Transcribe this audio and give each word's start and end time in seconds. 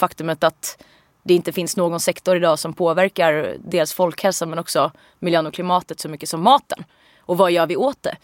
faktumet 0.00 0.44
att 0.44 0.84
det 1.22 1.34
inte 1.34 1.52
finns 1.52 1.76
någon 1.76 2.00
sektor 2.00 2.36
idag 2.36 2.58
som 2.58 2.72
påverkar 2.72 3.56
dels 3.58 3.92
folkhälsan 3.92 4.50
men 4.50 4.58
också 4.58 4.92
miljön 5.18 5.46
och 5.46 5.54
klimatet 5.54 6.00
så 6.00 6.08
mycket 6.08 6.28
som 6.28 6.42
maten. 6.42 6.84
Och 7.20 7.38
vad 7.38 7.52
gör 7.52 7.66
vi 7.66 7.76
åt 7.76 8.02
det? 8.02 8.16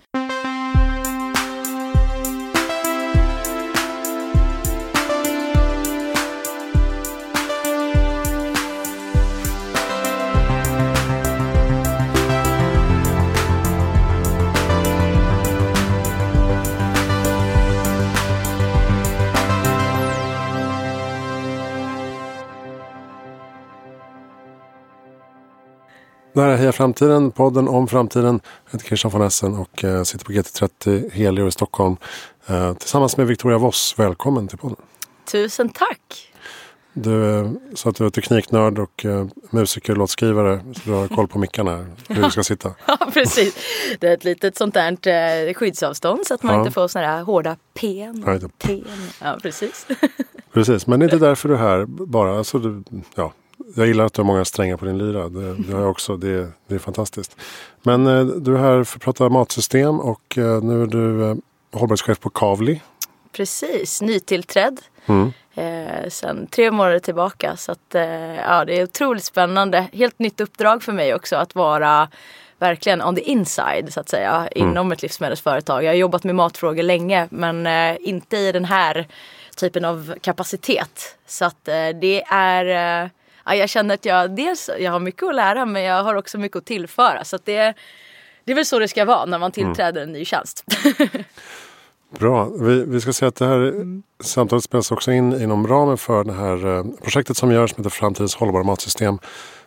Det 26.34 26.40
här 26.40 26.48
är 26.48 26.56
Heja 26.56 26.72
Framtiden, 26.72 27.30
podden 27.30 27.68
om 27.68 27.88
framtiden. 27.88 28.40
Jag 28.66 28.72
heter 28.72 28.86
Christian 28.86 29.10
von 29.12 29.22
Essen 29.22 29.56
och 29.56 29.84
eh, 29.84 30.02
sitter 30.02 30.24
på 30.24 30.32
GT30 30.32 31.10
Helio 31.12 31.46
i 31.48 31.50
Stockholm 31.50 31.96
eh, 32.46 32.74
tillsammans 32.74 33.16
med 33.16 33.26
Victoria 33.26 33.58
Voss. 33.58 33.94
Välkommen 33.96 34.48
till 34.48 34.58
podden. 34.58 34.76
Tusen 35.32 35.68
tack! 35.68 36.28
Du 36.92 37.38
eh, 37.38 37.50
sa 37.74 37.90
att 37.90 37.96
du 37.96 38.06
är 38.06 38.10
tekniknörd 38.10 38.78
och 38.78 39.06
musiker 39.50 39.92
och 39.92 39.98
låtskrivare. 39.98 40.60
Så 40.74 40.80
du 40.84 40.92
har 40.92 41.08
koll 41.08 41.28
på 41.28 41.38
mickarna, 41.38 41.86
hur 42.08 42.22
du 42.22 42.30
ska 42.30 42.42
sitta. 42.42 42.74
Ja, 42.86 42.98
precis. 43.12 43.56
Det 44.00 44.08
är 44.08 44.14
ett 44.14 44.24
litet 44.24 44.56
sånt 44.56 44.74
där 44.74 45.54
skyddsavstånd 45.54 46.26
så 46.26 46.34
att 46.34 46.42
man 46.42 46.54
Ja. 46.54 46.60
inte 46.60 46.72
får 46.72 46.88
såna 46.88 47.06
här 47.06 47.22
hårda 47.22 47.56
pen. 47.74 48.24
Ja, 48.26 48.48
pen. 48.58 48.84
Ja, 49.20 49.38
precis. 49.42 49.86
Precis, 50.52 50.86
men 50.86 51.00
det 51.00 51.04
är 51.06 51.14
inte 51.14 51.26
därför 51.26 51.48
du 51.48 51.54
är 51.54 51.58
här 51.58 51.84
bara. 51.86 52.38
Alltså, 52.38 52.58
du, 52.58 52.82
ja, 53.14 53.32
jag 53.74 53.86
gillar 53.86 54.04
att 54.04 54.14
du 54.14 54.22
har 54.22 54.26
många 54.26 54.44
strängar 54.44 54.76
på 54.76 54.84
din 54.84 54.98
lyra. 54.98 55.28
Det, 55.28 55.54
det 55.54 55.72
har 55.72 55.80
jag 55.80 55.90
också. 55.90 56.16
Det, 56.16 56.48
det 56.66 56.74
är 56.74 56.78
fantastiskt. 56.78 57.36
Men 57.82 58.06
eh, 58.06 58.24
du 58.24 58.54
är 58.54 58.58
här 58.58 58.84
för 58.84 58.98
att 58.98 59.02
prata 59.02 59.28
matsystem 59.28 60.00
och 60.00 60.38
eh, 60.38 60.62
nu 60.62 60.82
är 60.82 60.86
du 60.86 61.30
eh, 61.30 61.36
hållbarhetschef 61.72 62.20
på 62.20 62.30
Kavli. 62.30 62.80
Precis, 63.32 64.02
nytillträdd. 64.02 64.80
Mm. 65.06 65.32
Eh, 65.54 66.08
sen 66.08 66.46
tre 66.46 66.70
månader 66.70 66.98
tillbaka. 66.98 67.56
Så 67.56 67.72
att, 67.72 67.94
eh, 67.94 68.34
ja, 68.34 68.64
det 68.64 68.78
är 68.78 68.84
otroligt 68.84 69.24
spännande. 69.24 69.86
Helt 69.92 70.18
nytt 70.18 70.40
uppdrag 70.40 70.82
för 70.82 70.92
mig 70.92 71.14
också 71.14 71.36
att 71.36 71.54
vara 71.54 72.08
verkligen 72.58 73.02
on 73.02 73.16
the 73.16 73.22
inside 73.22 73.92
så 73.92 74.00
att 74.00 74.08
säga 74.08 74.48
inom 74.54 74.92
ett 74.92 75.02
livsmedelsföretag. 75.02 75.84
Jag 75.84 75.90
har 75.90 75.96
jobbat 75.96 76.24
med 76.24 76.34
matfrågor 76.34 76.82
länge 76.82 77.28
men 77.30 77.66
eh, 77.66 77.96
inte 78.00 78.36
i 78.36 78.52
den 78.52 78.64
här 78.64 79.06
typen 79.56 79.84
av 79.84 80.14
kapacitet. 80.20 81.16
Så 81.26 81.44
att 81.44 81.68
eh, 81.68 81.88
det 82.00 82.22
är, 82.30 83.10
ja, 83.44 83.54
jag 83.54 83.68
känner 83.68 83.94
att 83.94 84.04
jag 84.04 84.30
dels 84.30 84.70
jag 84.78 84.92
har 84.92 85.00
mycket 85.00 85.22
att 85.22 85.34
lära 85.34 85.66
men 85.66 85.82
jag 85.82 86.04
har 86.04 86.14
också 86.14 86.38
mycket 86.38 86.56
att 86.56 86.64
tillföra. 86.64 87.24
Så 87.24 87.36
att 87.36 87.44
det, 87.44 87.74
det 88.44 88.52
är 88.52 88.56
väl 88.56 88.66
så 88.66 88.78
det 88.78 88.88
ska 88.88 89.04
vara 89.04 89.24
när 89.24 89.38
man 89.38 89.52
tillträder 89.52 90.02
en 90.02 90.12
ny 90.12 90.24
tjänst. 90.24 90.64
Bra. 92.18 92.44
Vi, 92.44 92.84
vi 92.84 93.00
ska 93.00 93.12
säga 93.12 93.28
att 93.28 93.36
det 93.36 93.46
här 93.46 93.74
samtalet 94.20 94.64
spelas 94.64 94.92
också 94.92 95.12
in 95.12 95.42
inom 95.42 95.66
ramen 95.66 95.98
för 95.98 96.24
det 96.24 96.32
här 96.32 96.78
eh, 96.78 96.84
projektet 97.02 97.36
som 97.36 97.52
görs 97.52 97.70
som 97.70 97.84
heter 97.84 97.90
Framtidens 97.90 98.34
hållbara 98.34 98.62
matsystem. 98.62 99.18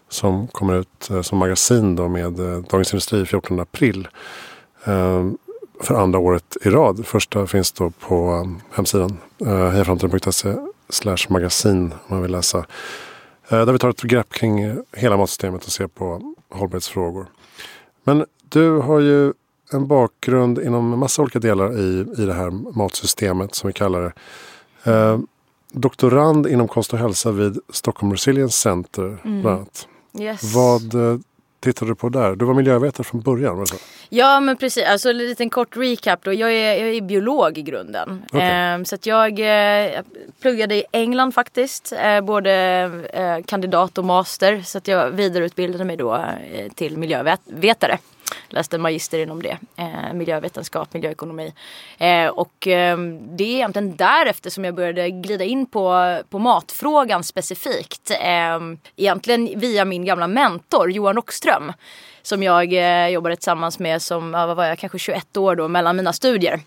Som 0.09 0.47
kommer 0.47 0.75
ut 0.75 1.09
eh, 1.09 1.21
som 1.21 1.37
magasin 1.37 1.95
då 1.95 2.07
med 2.07 2.39
eh, 2.39 2.57
Dagens 2.57 2.93
Industri 2.93 3.25
14 3.25 3.59
april. 3.59 4.07
För 5.81 5.95
andra 5.95 6.19
året 6.19 6.57
i 6.61 6.69
rad. 6.69 7.05
Första 7.05 7.47
finns 7.47 7.71
då 7.71 7.89
på 7.89 8.47
hemsidan 8.71 9.17
hejaframtiden.se 9.71 10.55
slash 10.89 11.17
magasin 11.29 11.91
om 11.91 11.99
man 12.07 12.21
vill 12.21 12.31
läsa. 12.31 12.65
Eh, 13.49 13.65
där 13.65 13.73
vi 13.73 13.79
tar 13.79 13.89
ett 13.89 14.01
grepp 14.01 14.33
kring 14.33 14.59
eh, 14.59 14.75
hela 14.91 15.17
matsystemet 15.17 15.65
och 15.65 15.71
ser 15.71 15.87
på 15.87 16.33
hållbarhetsfrågor. 16.49 17.27
Men 18.03 18.25
du 18.49 18.69
har 18.71 18.99
ju 18.99 19.33
en 19.71 19.87
bakgrund 19.87 20.59
inom 20.59 20.99
massa 20.99 21.21
olika 21.21 21.39
delar 21.39 21.79
i, 21.79 22.05
i 22.17 22.25
det 22.25 22.33
här 22.33 22.49
matsystemet 22.77 23.55
som 23.55 23.67
vi 23.67 23.73
kallar 23.73 24.01
det. 24.01 24.13
Eh, 24.91 25.19
doktorand 25.71 26.47
inom 26.47 26.67
kost 26.67 26.93
och 26.93 26.99
hälsa 26.99 27.31
vid 27.31 27.59
Stockholm 27.69 28.11
Resilience 28.11 28.57
Center 28.57 29.17
bland 29.23 29.47
annat. 29.47 29.87
Yes. 30.19 30.55
Vad 30.55 30.95
eh, 30.95 31.19
tittade 31.65 31.91
du 31.91 31.95
på 31.95 32.09
där? 32.09 32.35
Du 32.35 32.45
var 32.45 32.53
miljövetare 32.53 33.03
från 33.03 33.21
början. 33.21 33.57
var? 33.57 33.67
Ja 34.09 34.39
men 34.39 34.57
precis, 34.57 34.83
alltså 34.83 35.09
en 35.09 35.17
liten 35.17 35.49
kort 35.49 35.77
recap 35.77 36.23
då. 36.23 36.33
Jag 36.33 36.51
är, 36.51 36.85
jag 36.85 36.95
är 36.95 37.01
biolog 37.01 37.57
i 37.57 37.61
grunden. 37.61 38.23
Okej. 38.27 38.41
Ehm, 38.41 38.85
så 38.85 38.95
att 38.95 39.05
jag 39.05 39.39
eh, 39.39 40.01
pluggade 40.41 40.75
i 40.75 40.83
England 40.91 41.31
faktiskt. 41.31 41.93
Eh, 41.99 42.21
både 42.21 42.53
eh, 43.13 43.45
kandidat 43.45 43.97
och 43.97 44.05
master. 44.05 44.61
Så 44.61 44.77
att 44.77 44.87
jag 44.87 45.09
vidareutbildade 45.09 45.83
mig 45.83 45.97
då 45.97 46.15
eh, 46.15 46.71
till 46.75 46.97
miljövetare. 46.97 47.97
Läste 48.49 48.75
en 48.75 48.81
magister 48.81 49.19
inom 49.19 49.43
det. 49.43 49.57
Eh, 49.75 50.13
miljövetenskap, 50.13 50.93
miljöekonomi. 50.93 51.53
Eh, 51.97 52.27
och 52.27 52.67
eh, 52.67 52.97
det 53.37 53.43
är 53.43 53.55
egentligen 53.55 53.95
därefter 53.95 54.49
som 54.49 54.65
jag 54.65 54.75
började 54.75 55.09
glida 55.09 55.43
in 55.43 55.65
på, 55.65 56.17
på 56.29 56.39
matfrågan 56.39 57.23
specifikt. 57.23 58.11
Eh, 58.11 58.59
egentligen 58.95 59.59
via 59.59 59.85
min 59.85 60.05
gamla 60.05 60.27
mentor 60.27 60.91
Johan 60.91 61.15
Rockström 61.15 61.73
som 62.25 62.43
jag 62.43 62.73
eh, 62.73 63.07
jobbade 63.07 63.35
tillsammans 63.35 63.79
med 63.79 64.01
som, 64.01 64.33
ja, 64.33 64.45
vad 64.45 64.57
var 64.57 64.65
jag, 64.65 64.79
kanske 64.79 64.99
21 64.99 65.37
år 65.37 65.55
då 65.55 65.67
mellan 65.67 65.95
mina 65.95 66.13
studier. 66.13 66.59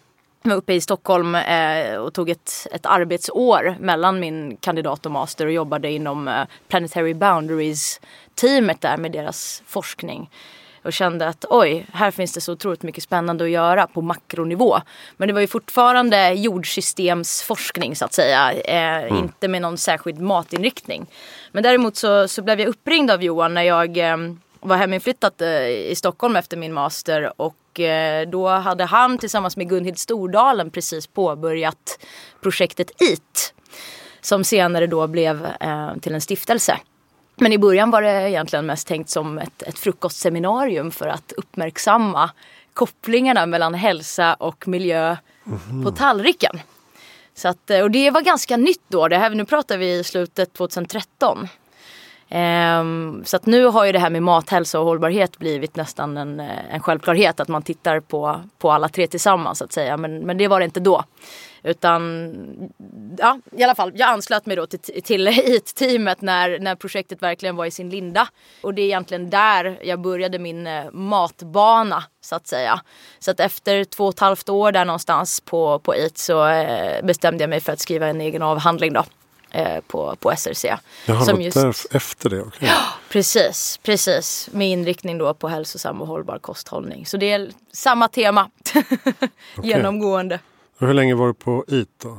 Jag 0.42 0.50
var 0.50 0.56
uppe 0.56 0.74
i 0.74 0.80
Stockholm 0.80 1.34
eh, 1.34 1.94
och 1.94 2.14
tog 2.14 2.30
ett, 2.30 2.66
ett 2.72 2.86
arbetsår 2.86 3.76
mellan 3.80 4.20
min 4.20 4.56
kandidat 4.56 5.06
och 5.06 5.12
master 5.12 5.46
och 5.46 5.52
jobbade 5.52 5.90
inom 5.90 6.28
eh, 6.28 6.44
Planetary 6.68 7.14
Boundaries 7.14 8.00
teamet 8.34 8.80
där 8.80 8.96
med 8.96 9.12
deras 9.12 9.62
forskning. 9.66 10.30
Och 10.82 10.92
kände 10.92 11.28
att 11.28 11.44
oj, 11.50 11.86
här 11.92 12.10
finns 12.10 12.32
det 12.32 12.40
så 12.40 12.52
otroligt 12.52 12.82
mycket 12.82 13.02
spännande 13.02 13.44
att 13.44 13.50
göra 13.50 13.86
på 13.86 14.00
makronivå. 14.02 14.80
Men 15.16 15.28
det 15.28 15.34
var 15.34 15.40
ju 15.40 15.46
fortfarande 15.46 16.32
jordsystemsforskning 16.32 17.96
så 17.96 18.04
att 18.04 18.14
säga. 18.14 18.52
Eh, 18.52 19.18
Inte 19.18 19.48
med 19.48 19.62
någon 19.62 19.78
särskild 19.78 20.20
matinriktning. 20.20 21.06
Men 21.52 21.62
däremot 21.62 21.96
så, 21.96 22.28
så 22.28 22.42
blev 22.42 22.60
jag 22.60 22.68
uppringd 22.68 23.10
av 23.10 23.22
Johan 23.22 23.54
när 23.54 23.62
jag 23.62 23.96
eh, 23.96 24.16
var 24.60 24.76
heminflyttat 24.76 25.40
eh, 25.40 25.68
i 25.68 25.94
Stockholm 25.96 26.36
efter 26.36 26.56
min 26.56 26.72
master. 26.72 27.32
Och 27.36 27.80
eh, 27.80 28.28
då 28.28 28.48
hade 28.48 28.84
han 28.84 29.18
tillsammans 29.18 29.56
med 29.56 29.68
Gunhild 29.68 29.98
Stordalen 29.98 30.70
precis 30.70 31.06
påbörjat 31.06 31.98
projektet 32.42 32.90
EAT. 33.02 33.54
Som 34.20 34.44
senare 34.44 34.86
då 34.86 35.06
blev 35.06 35.46
eh, 35.60 35.94
till 36.00 36.14
en 36.14 36.20
stiftelse. 36.20 36.78
Men 37.40 37.52
i 37.52 37.58
början 37.58 37.90
var 37.90 38.02
det 38.02 38.30
egentligen 38.30 38.66
mest 38.66 38.88
tänkt 38.88 39.10
som 39.10 39.38
ett, 39.38 39.62
ett 39.62 39.78
frukostseminarium 39.78 40.90
för 40.90 41.08
att 41.08 41.32
uppmärksamma 41.36 42.30
kopplingarna 42.72 43.46
mellan 43.46 43.74
hälsa 43.74 44.34
och 44.34 44.68
miljö 44.68 45.16
på 45.84 45.90
tallriken. 45.90 46.60
Så 47.34 47.48
att, 47.48 47.70
eh, 47.70 47.80
och 47.80 47.90
det 47.90 48.10
var 48.10 48.20
ganska 48.20 48.56
nytt 48.56 48.82
då. 48.88 49.08
Det 49.08 49.18
här, 49.18 49.30
nu 49.30 49.44
pratar 49.44 49.78
vi 49.78 49.98
i 49.98 50.04
slutet 50.04 50.52
2013. 50.52 51.48
Ehm, 52.30 53.22
så 53.24 53.36
att 53.36 53.46
nu 53.46 53.64
har 53.64 53.84
ju 53.84 53.92
det 53.92 53.98
här 53.98 54.10
med 54.10 54.22
mathälsa 54.22 54.80
och 54.80 54.86
hållbarhet 54.86 55.38
blivit 55.38 55.76
nästan 55.76 56.16
en, 56.16 56.40
eh, 56.40 56.74
en 56.74 56.80
självklarhet 56.80 57.40
att 57.40 57.48
man 57.48 57.62
tittar 57.62 58.00
på, 58.00 58.40
på 58.58 58.72
alla 58.72 58.88
tre 58.88 59.06
tillsammans 59.06 59.58
så 59.58 59.64
att 59.64 59.72
säga. 59.72 59.96
Men, 59.96 60.18
men 60.20 60.38
det 60.38 60.48
var 60.48 60.58
det 60.60 60.64
inte 60.64 60.80
då. 60.80 61.04
Utan 61.62 62.34
ja, 63.18 63.38
i 63.56 63.62
alla 63.62 63.74
fall, 63.74 63.92
jag 63.94 64.08
anslöt 64.08 64.46
mig 64.46 64.56
då 64.56 64.66
till, 64.66 65.02
till 65.02 65.28
IT-teamet 65.44 66.20
när, 66.20 66.58
när 66.58 66.74
projektet 66.74 67.22
verkligen 67.22 67.56
var 67.56 67.66
i 67.66 67.70
sin 67.70 67.90
linda. 67.90 68.28
Och 68.62 68.74
det 68.74 68.82
är 68.82 68.86
egentligen 68.86 69.30
där 69.30 69.78
jag 69.82 70.00
började 70.00 70.38
min 70.38 70.66
eh, 70.66 70.90
matbana 70.92 72.04
så 72.20 72.34
att 72.34 72.46
säga. 72.46 72.80
Så 73.18 73.30
att 73.30 73.40
efter 73.40 73.84
två 73.84 74.04
och 74.04 74.14
ett 74.14 74.20
halvt 74.20 74.48
år 74.48 74.72
där 74.72 74.84
någonstans 74.84 75.40
på, 75.40 75.78
på 75.78 75.96
IT 75.96 76.18
så 76.18 76.46
eh, 76.48 77.04
bestämde 77.04 77.42
jag 77.42 77.50
mig 77.50 77.60
för 77.60 77.72
att 77.72 77.80
skriva 77.80 78.06
en 78.06 78.20
egen 78.20 78.42
avhandling 78.42 78.92
då. 78.92 79.04
Eh, 79.50 79.80
på, 79.80 80.16
på 80.16 80.36
SRC. 80.36 80.64
Jag 81.06 81.14
har 81.14 81.24
Som 81.24 81.42
just- 81.42 81.56
där 81.56 81.74
efter 81.96 82.30
det. 82.30 82.40
okej. 82.42 82.70
Precis, 83.08 83.80
precis. 83.82 84.48
Med 84.52 84.68
inriktning 84.68 85.18
då 85.18 85.34
på 85.34 85.48
hälsosam 85.48 86.00
och 86.02 86.06
hållbar 86.08 86.38
kosthållning. 86.38 87.06
Så 87.06 87.16
det 87.16 87.32
är 87.32 87.50
samma 87.72 88.08
tema. 88.08 88.50
Genomgående. 89.62 90.40
Och 90.78 90.86
Hur 90.86 90.94
länge 90.94 91.14
var 91.14 91.26
du 91.26 91.34
på 91.34 91.64
IT 91.68 91.88
då? 92.02 92.18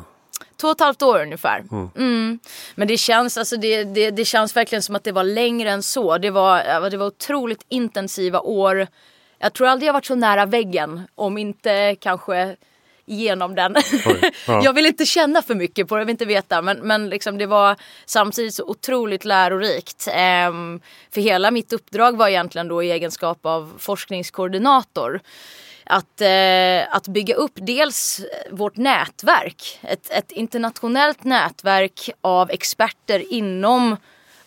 Två 0.62 0.68
och 0.68 0.72
ett 0.76 0.80
halvt 0.80 1.02
år 1.02 1.22
ungefär. 1.22 1.64
Mm. 1.96 2.40
Men 2.76 2.88
det 2.88 2.98
känns, 2.98 3.38
alltså 3.38 3.58
det, 3.58 3.84
det, 3.84 4.12
det 4.12 4.26
känns 4.26 4.56
verkligen 4.56 4.82
som 4.84 4.96
att 4.96 5.04
det 5.04 5.12
var 5.12 5.24
längre 5.24 5.72
än 5.72 5.84
så. 5.84 6.18
Det 6.18 6.30
var, 6.30 6.64
ja, 6.64 6.90
det 6.90 6.98
var 6.98 7.06
otroligt 7.08 7.66
intensiva 7.70 8.40
år. 8.40 8.88
Jag 9.40 9.54
tror 9.54 9.68
aldrig 9.68 9.88
jag 9.88 9.94
varit 9.94 10.06
så 10.06 10.16
nära 10.16 10.46
väggen. 10.46 11.02
Om 11.16 11.38
inte 11.38 11.96
kanske 12.00 12.56
genom 13.10 13.56
den. 13.56 13.76
Oj, 14.06 14.32
ja. 14.48 14.62
jag 14.64 14.74
vill 14.74 14.86
inte 14.86 15.06
känna 15.06 15.42
för 15.42 15.56
mycket 15.56 15.88
på 15.88 15.96
det, 15.96 16.02
jag 16.02 16.06
vill 16.06 16.14
inte 16.14 16.26
veta. 16.26 16.62
Men, 16.62 16.78
men 16.78 17.10
liksom 17.10 17.38
det 17.38 17.46
var 17.46 17.76
samtidigt 18.06 18.56
så 18.56 18.64
otroligt 18.64 19.26
lärorikt. 19.26 20.08
Ehm, 20.12 20.82
för 21.12 21.22
hela 21.22 21.52
mitt 21.52 21.74
uppdrag 21.74 22.18
var 22.18 22.28
egentligen 22.28 22.68
då 22.68 22.84
i 22.84 22.92
egenskap 22.92 23.46
av 23.46 23.74
forskningskoordinator 23.78 25.22
att, 25.84 26.22
eh, 26.22 26.96
att 26.96 27.08
bygga 27.08 27.36
upp 27.36 27.54
dels 27.56 28.22
vårt 28.52 28.78
nätverk. 28.78 29.80
Ett, 29.82 30.12
ett 30.12 30.32
internationellt 30.32 31.24
nätverk 31.24 32.10
av 32.22 32.52
experter 32.52 33.34
inom 33.34 33.98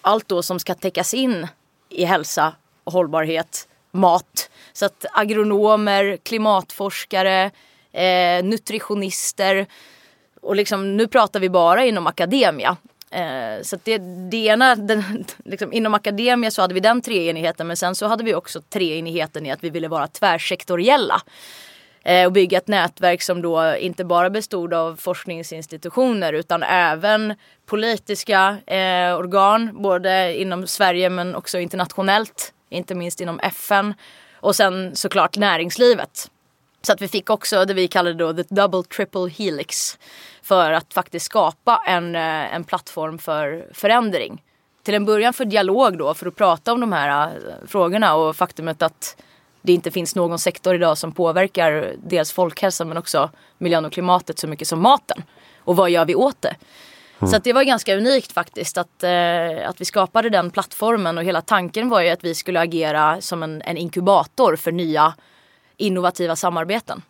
allt 0.01 0.29
då 0.29 0.43
som 0.43 0.59
ska 0.59 0.75
täckas 0.75 1.15
in 1.15 1.47
i 1.89 2.05
hälsa 2.05 2.55
och 2.85 2.93
hållbarhet, 2.93 3.69
mat. 3.91 4.51
Så 4.73 4.87
att 4.87 5.07
agronomer, 5.13 6.17
klimatforskare, 6.23 7.51
eh, 7.93 8.45
nutritionister 8.45 9.67
och 10.41 10.57
liksom, 10.57 10.97
nu 10.97 11.07
pratar 11.07 11.41
vi 11.41 11.49
bara 11.49 11.85
inom 11.85 12.07
akademia. 12.07 12.77
Eh, 13.11 13.63
så 13.63 13.79
det, 13.85 13.99
det 14.31 14.47
ena, 14.47 14.75
den, 14.75 15.25
liksom, 15.45 15.73
inom 15.73 15.95
akademia 15.95 16.51
så 16.51 16.63
hade 16.63 16.75
vi 16.75 16.81
den 16.81 17.01
treenigheten 17.01 17.67
men 17.67 17.77
sen 17.77 17.95
så 17.95 18.07
hade 18.07 18.25
vi 18.25 18.35
också 18.35 18.61
treenigheten 18.61 19.47
i 19.47 19.51
att 19.51 19.65
vi 19.65 19.71
ville 19.71 19.89
vara 19.89 20.07
tvärsektoriella. 20.07 21.23
Eh, 22.05 22.27
och 22.27 22.33
bygga 22.33 22.59
ett 22.59 22.69
nätverk 22.69 23.23
som 23.23 23.43
då 23.43 23.77
inte 23.77 24.05
bara 24.05 24.31
bestod 24.31 24.75
av 24.75 24.97
forskningsinstitutioner 24.97 26.33
utan 26.33 26.63
även 26.63 27.35
politiska 27.67 28.57
eh, 28.67 29.17
organ 29.17 29.83
både 29.83 30.41
inom 30.41 30.67
Sverige 30.67 31.11
men 31.11 31.35
också 31.35 31.59
internationellt. 31.59 32.53
Inte 32.71 32.95
minst 32.95 33.21
inom 33.21 33.41
FN. 33.41 33.95
Och 34.35 34.57
sen 34.57 34.97
såklart 34.97 35.37
näringslivet. 35.37 36.31
Så 36.83 36.93
att 36.93 37.03
vi 37.03 37.09
fick 37.09 37.31
också 37.31 37.65
det 37.65 37.75
vi 37.75 37.89
kallade 37.89 38.15
då 38.15 38.33
the 38.33 38.55
double 38.55 38.83
triple 38.83 39.29
helix. 39.29 39.99
För 40.43 40.73
att 40.73 40.95
faktiskt 40.95 41.27
skapa 41.27 41.83
en, 41.87 42.15
eh, 42.15 42.55
en 42.55 42.65
plattform 42.65 43.19
för 43.19 43.67
förändring. 43.73 44.43
Till 44.83 44.95
en 44.95 45.05
början 45.05 45.33
för 45.33 45.45
dialog 45.45 45.99
då, 45.99 46.15
för 46.15 46.27
att 46.27 46.37
prata 46.37 46.73
om 46.73 46.81
de 46.81 46.93
här 46.93 47.27
eh, 47.27 47.67
frågorna 47.67 48.15
och 48.15 48.37
faktumet 48.37 48.83
att 48.83 49.17
det 49.63 49.73
inte 49.73 49.91
finns 49.91 50.15
någon 50.15 50.39
sektor 50.39 50.75
idag 50.75 50.99
som 50.99 51.13
påverkar 51.13 51.95
dels 52.05 52.33
folkhälsan 52.33 52.89
men 52.89 52.97
också 52.97 53.31
miljön 53.59 53.85
och 53.85 53.93
klimatet 53.93 54.39
så 54.39 54.47
mycket 54.47 54.69
som 54.69 54.81
maten. 54.81 55.23
Och 55.59 55.77
vad 55.77 55.91
gör 55.91 56.05
vi 56.05 56.15
åt 56.15 56.43
det? 56.43 56.57
Mm. 57.19 57.31
Så 57.33 57.39
det 57.39 57.53
var 57.53 57.63
ganska 57.63 57.97
unikt 57.97 58.33
faktiskt 58.33 58.79
att, 58.79 59.03
eh, 59.03 59.69
att 59.69 59.81
vi 59.81 59.85
skapade 59.85 60.31
den 60.31 60.51
plattformen 60.51 61.19
och 61.19 61.25
hela 61.25 61.41
tanken 61.41 61.89
var 61.89 62.01
ju 62.01 62.09
att 62.09 62.25
vi 62.25 62.35
skulle 62.35 62.61
agera 62.61 63.21
som 63.21 63.43
en, 63.43 63.63
en 63.63 63.77
inkubator 63.77 64.57
för 64.57 64.73
nya 64.73 65.15
innovativa 65.77 66.37
samarbeten. 66.37 67.03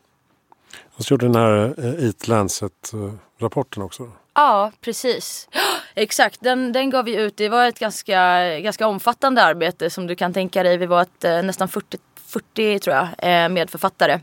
Och 0.97 1.05
så 1.05 1.13
gjorde 1.15 1.27
den 1.27 1.35
här 1.35 1.75
eh, 1.79 2.05
Eat 2.05 2.29
Lancet-rapporten 2.29 3.83
också? 3.83 4.11
Ja, 4.35 4.73
precis. 4.81 5.49
Exakt, 5.95 6.41
den, 6.41 6.73
den 6.73 6.91
gav 6.91 7.05
vi 7.05 7.17
ut. 7.17 7.37
Det 7.37 7.49
var 7.49 7.67
ett 7.67 7.79
ganska, 7.79 8.45
ganska 8.59 8.87
omfattande 8.87 9.43
arbete 9.43 9.91
som 9.91 10.07
du 10.07 10.15
kan 10.15 10.33
tänka 10.33 10.63
dig. 10.63 10.77
Vi 10.77 10.87
var 10.87 11.03
ett, 11.03 11.25
eh, 11.25 11.43
nästan 11.43 11.69
40, 11.69 11.99
40 12.27 12.79
tror 12.79 12.97
jag, 12.97 13.09
eh, 13.19 13.49
medförfattare. 13.49 14.21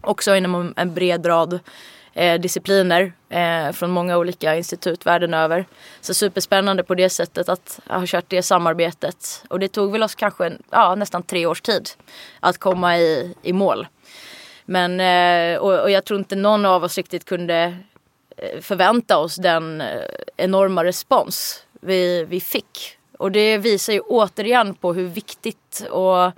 Också 0.00 0.36
inom 0.36 0.74
en 0.76 0.94
bred 0.94 1.26
rad 1.26 1.60
Eh, 2.14 2.40
discipliner 2.40 3.12
eh, 3.28 3.72
från 3.72 3.90
många 3.90 4.18
olika 4.18 4.56
institut 4.56 5.06
världen 5.06 5.34
över. 5.34 5.66
Så 6.00 6.14
superspännande 6.14 6.82
på 6.84 6.94
det 6.94 7.10
sättet 7.10 7.48
att 7.48 7.80
ha 7.86 8.02
kört 8.06 8.24
det 8.28 8.42
samarbetet. 8.42 9.44
Och 9.48 9.58
det 9.58 9.68
tog 9.68 9.92
väl 9.92 10.02
oss 10.02 10.14
kanske 10.14 10.52
ja, 10.70 10.94
nästan 10.94 11.22
tre 11.22 11.46
års 11.46 11.60
tid 11.60 11.90
att 12.40 12.58
komma 12.58 12.98
i, 12.98 13.34
i 13.42 13.52
mål. 13.52 13.86
Men, 14.64 15.00
eh, 15.00 15.58
och, 15.58 15.80
och 15.80 15.90
jag 15.90 16.04
tror 16.04 16.18
inte 16.18 16.36
någon 16.36 16.64
av 16.64 16.84
oss 16.84 16.96
riktigt 16.96 17.24
kunde 17.24 17.76
eh, 18.36 18.60
förvänta 18.60 19.18
oss 19.18 19.36
den 19.36 19.82
enorma 20.36 20.84
respons 20.84 21.66
vi, 21.80 22.24
vi 22.24 22.40
fick. 22.40 22.98
Och 23.18 23.32
det 23.32 23.58
visar 23.58 23.92
ju 23.92 24.00
återigen 24.00 24.74
på 24.74 24.92
hur 24.92 25.06
viktigt 25.06 25.86
och 25.90 26.32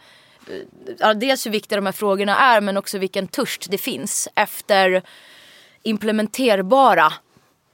dels 1.16 1.46
hur 1.46 1.50
viktiga 1.50 1.76
de 1.76 1.86
här 1.86 1.92
frågorna 1.92 2.36
är 2.38 2.60
men 2.60 2.76
också 2.76 2.98
vilken 2.98 3.28
törst 3.28 3.70
det 3.70 3.78
finns 3.78 4.28
efter 4.34 5.02
implementerbara 5.84 7.12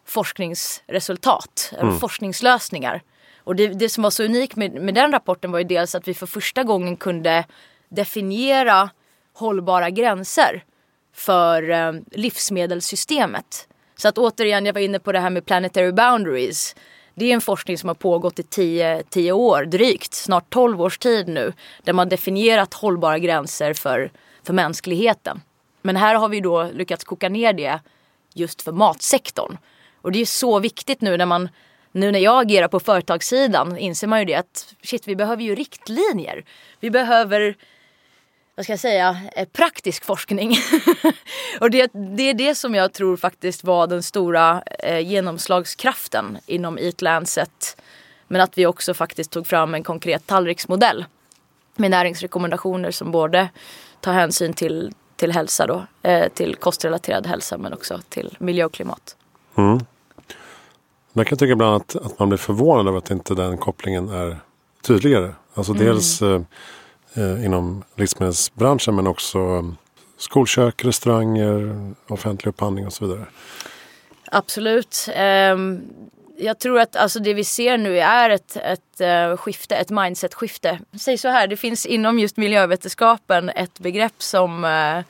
forskningsresultat, 0.07 1.73
mm. 1.81 1.99
forskningslösningar. 1.99 3.03
Och 3.45 3.57
det, 3.57 3.69
det, 3.69 3.89
som 3.89 4.03
var 4.03 4.11
så 4.11 4.25
unikt 4.25 4.57
med, 4.57 4.73
med 4.73 4.95
den 4.95 5.13
rapporten 5.13 5.53
var 5.53 5.59
ju 5.59 5.65
dels 5.65 5.95
att 5.95 6.09
vi 6.09 6.15
för 6.15 6.27
första 6.27 6.65
gången 6.65 6.97
kunde 6.97 7.45
definiera 7.89 8.91
hållbara 9.35 9.91
gränser 9.91 10.65
för 11.15 11.71
eh, 11.71 11.93
livsmedelssystemet. 12.11 13.69
Så 13.97 14.09
att 14.09 14.19
återigen, 14.19 14.67
jag 14.67 14.73
var 14.73 14.81
inne 14.81 14.99
på 14.99 15.13
det 15.13 15.21
här 15.21 15.31
med 15.31 15.47
planetary 15.47 15.93
boundaries. 15.93 16.77
Det 17.15 17.25
är 17.25 17.35
en 17.35 17.41
forskning 17.41 17.79
som 17.79 17.89
har 17.89 17.95
pågått 17.95 18.39
i 18.39 18.43
10 19.11 19.33
år 19.33 19.65
drygt, 19.65 20.15
snart 20.15 20.51
12 20.51 20.83
års 20.83 20.99
tid 20.99 21.29
nu. 21.29 21.53
Där 21.83 21.93
man 21.93 22.09
definierat 22.09 22.75
hållbara 22.75 23.19
gränser 23.19 23.75
för, 23.75 24.11
för 24.43 24.53
mänskligheten. 24.53 25.41
Men 25.83 25.97
här 25.97 26.15
har 26.15 26.29
vi 26.29 26.41
då 26.41 26.65
lyckats 26.65 27.05
koka 27.05 27.29
ner 27.29 27.53
det 27.53 27.81
just 28.35 28.63
för 28.63 28.73
matsektorn. 28.73 29.59
Och 30.03 30.13
det 30.13 30.21
är 30.21 30.27
så 30.27 30.59
viktigt 30.59 31.01
nu 31.01 31.17
när 31.17 31.27
man 31.27 31.49
nu 31.93 32.13
när 32.13 32.21
jag 32.21 32.41
agerar 32.43 32.69
på 32.69 32.81
företagssidan 32.81 33.79
inser 33.79 34.07
man 34.07 34.19
ju 34.19 34.25
det 34.25 34.35
att 34.35 34.75
shit, 34.83 35.09
vi 35.09 35.17
behöver 35.17 35.43
ju 35.43 35.55
riktlinjer. 35.55 36.45
Vi 36.81 36.91
behöver 36.91 37.57
vad 38.61 38.65
ska 38.65 38.73
jag 38.73 38.81
säga, 38.81 39.17
eh, 39.37 39.49
praktisk 39.49 40.05
forskning. 40.05 40.57
och 41.61 41.71
det, 41.71 41.91
det, 42.17 42.23
är 42.23 42.35
det 42.35 42.55
som 42.55 42.75
jag 42.75 42.93
tror 42.93 43.17
faktiskt 43.17 43.65
var 43.65 43.87
den 43.87 44.03
stora 44.03 44.63
eh, 44.79 44.99
genomslagskraften 44.99 46.39
inom 46.47 46.79
Eat 46.79 47.03
Lancet. 47.03 47.83
Men 48.29 48.41
att 48.41 48.59
vi 48.59 48.67
också 48.67 48.95
faktiskt 48.95 49.31
tog 49.31 49.47
fram 49.47 49.75
en 49.75 49.83
konkret 49.83 50.27
tallriksmodell 50.27 51.05
med 51.77 51.91
näringsrekommendationer 51.91 52.91
som 52.91 53.11
både 53.11 53.49
tar 54.01 54.13
hänsyn 54.13 54.53
till, 54.53 54.93
till 55.21 55.33
hälsa 55.33 55.67
då, 55.67 55.87
eh, 56.03 56.29
till 56.29 56.57
kostrelaterad 56.57 57.27
hälsa 57.27 57.59
men 57.59 57.73
också 57.73 58.01
till 58.09 58.37
miljö 58.39 58.65
och 58.65 58.73
klimat. 58.73 59.17
Mm. 59.55 59.81
Man 61.13 61.25
kan 61.25 61.39
tycka 61.39 61.53
ibland 61.53 61.77
att, 61.77 61.97
att 61.97 62.19
man 62.19 62.29
blir 62.29 62.39
förvånad 62.39 62.89
över 62.89 62.99
att 62.99 63.11
inte 63.11 63.35
den 63.35 63.59
kopplingen 63.59 64.09
är 64.09 64.37
tydligare. 64.83 65.35
Alltså 65.55 65.73
mm. 65.73 65.85
dels 65.85 66.23
eh, 66.23 66.41
eh, 67.15 67.45
inom 67.45 67.83
livsmedelsbranschen 67.95 68.97
men 68.97 69.07
också 69.07 69.39
um, 69.39 69.77
skolkök, 70.17 70.85
restauranger, 70.85 71.93
offentlig 72.09 72.49
upphandling 72.49 72.87
och 72.87 72.93
så 72.93 73.07
vidare. 73.07 73.27
Absolut. 74.33 75.09
Jag 76.41 76.59
tror 76.59 76.81
att 76.81 76.97
alltså, 76.97 77.19
det 77.19 77.35
vi 77.35 77.45
ser 77.45 77.79
nu 77.79 78.01
är 78.01 78.31
ett, 78.31 78.57
ett 78.57 79.01
uh, 79.01 79.37
skifte, 79.37 79.77
ett 79.77 79.91
mindset-skifte. 79.91 80.79
Säg 80.99 81.19
så 81.19 81.29
här, 81.29 81.47
det 81.47 81.57
finns 81.57 81.87
inom 81.87 82.19
just 82.19 82.37
miljövetenskapen 82.37 83.49
ett 83.49 83.79
begrepp 83.79 84.23
som, 84.23 84.65
uh, 84.65 85.03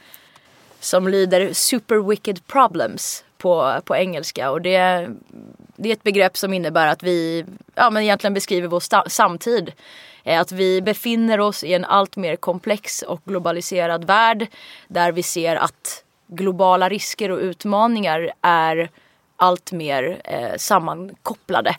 som 0.81 1.09
lyder 1.09 1.53
super 1.53 2.09
wicked 2.09 2.47
problems 2.47 3.25
på, 3.39 3.81
på 3.85 3.97
engelska. 3.97 4.51
Och 4.51 4.63
det, 4.63 5.09
det 5.77 5.89
är 5.89 5.93
ett 5.93 6.03
begrepp 6.03 6.37
som 6.37 6.55
innebär 6.55 6.87
att 6.87 7.03
vi 7.03 7.45
ja, 7.75 7.91
men 7.91 8.03
egentligen 8.03 8.35
beskriver 8.35 8.69
vår 8.69 9.09
samtid 9.09 9.73
eh, 10.25 10.41
att 10.41 10.53
vi 10.53 10.83
befinner 10.83 11.41
oss 11.41 11.65
i 11.65 11.75
en 11.75 11.85
allt 11.85 12.17
mer 12.17 12.37
komplex 12.37 13.03
och 13.03 13.21
globaliserad 13.25 14.05
värld 14.05 14.47
där 14.89 15.13
vi 15.13 15.23
ser 15.23 15.57
att 15.57 16.05
globala 16.27 16.89
risker 16.89 17.31
och 17.31 17.39
utmaningar 17.39 18.33
är 18.43 18.91
allt 19.41 19.73
mer 19.73 20.21
eh, 20.25 20.57
sammankopplade. 20.57 21.77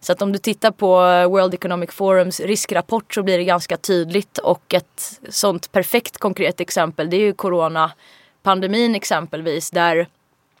Så 0.00 0.12
att 0.12 0.22
om 0.22 0.32
du 0.32 0.38
tittar 0.38 0.70
på 0.70 1.06
eh, 1.06 1.30
World 1.30 1.54
Economic 1.54 1.90
Forums 1.90 2.40
riskrapport 2.40 3.14
så 3.14 3.22
blir 3.22 3.38
det 3.38 3.44
ganska 3.44 3.76
tydligt 3.76 4.38
och 4.38 4.74
ett 4.74 5.20
sånt 5.28 5.72
perfekt 5.72 6.18
konkret 6.18 6.60
exempel 6.60 7.10
det 7.10 7.16
är 7.16 7.20
ju 7.20 7.32
coronapandemin 7.32 8.94
exempelvis 8.94 9.70
där 9.70 10.06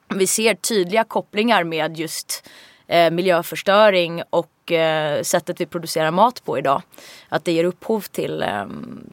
vi 0.08 0.26
ser 0.26 0.54
tydliga 0.54 1.04
kopplingar 1.04 1.64
med 1.64 1.96
just 1.98 2.48
eh, 2.86 3.10
miljöförstöring 3.10 4.22
och 4.30 4.72
eh, 4.72 5.22
sättet 5.22 5.60
vi 5.60 5.66
producerar 5.66 6.10
mat 6.10 6.44
på 6.44 6.58
idag. 6.58 6.82
Att 7.28 7.44
det 7.44 7.52
ger 7.52 7.64
upphov 7.64 8.00
till, 8.00 8.42
eh, 8.42 8.66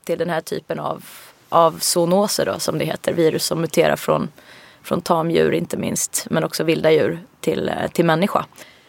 till 0.03 0.19
den 0.19 0.29
här 0.29 0.41
typen 0.41 0.79
av, 0.79 1.03
av 1.49 1.79
zoonoser 1.79 2.45
då, 2.45 2.59
som 2.59 2.77
det 2.77 2.85
heter. 2.85 3.13
Virus 3.13 3.45
som 3.45 3.61
muterar 3.61 3.95
från, 3.95 4.29
från 4.83 5.01
tamdjur 5.01 5.51
inte 5.51 5.77
minst 5.77 6.27
men 6.29 6.43
också 6.43 6.63
vilda 6.63 6.91
djur 6.91 7.23
till, 7.39 7.69
eh, 7.69 7.87
till 7.93 8.05
människa. 8.05 8.45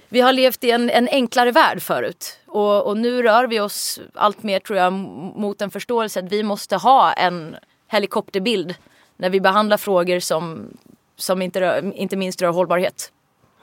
Vi 0.09 0.21
har 0.21 0.33
levt 0.33 0.65
i 0.65 0.71
en, 0.71 0.91
en 0.91 1.09
enklare 1.09 1.51
värld 1.51 1.83
förut 1.83 2.39
och, 2.47 2.87
och 2.87 2.97
nu 2.97 3.23
rör 3.23 3.47
vi 3.47 3.61
oss 3.61 4.01
allt 4.15 4.43
mer 4.43 4.59
tror 4.59 4.79
jag 4.79 4.93
mot 4.93 5.63
en 5.63 5.71
förståelse 5.71 6.21
att 6.21 6.33
vi 6.33 6.43
måste 6.43 6.77
ha 6.77 7.13
en 7.13 7.57
helikopterbild 7.89 8.75
när 9.17 9.31
vi 9.31 9.41
behandlar 9.41 9.77
frågor 9.77 10.21
som, 10.21 10.71
som 11.17 11.43
inte, 11.43 11.61
rör, 11.61 11.93
inte 11.95 12.17
minst 12.17 12.43
rör 12.43 12.53
hållbarhet. 12.53 13.13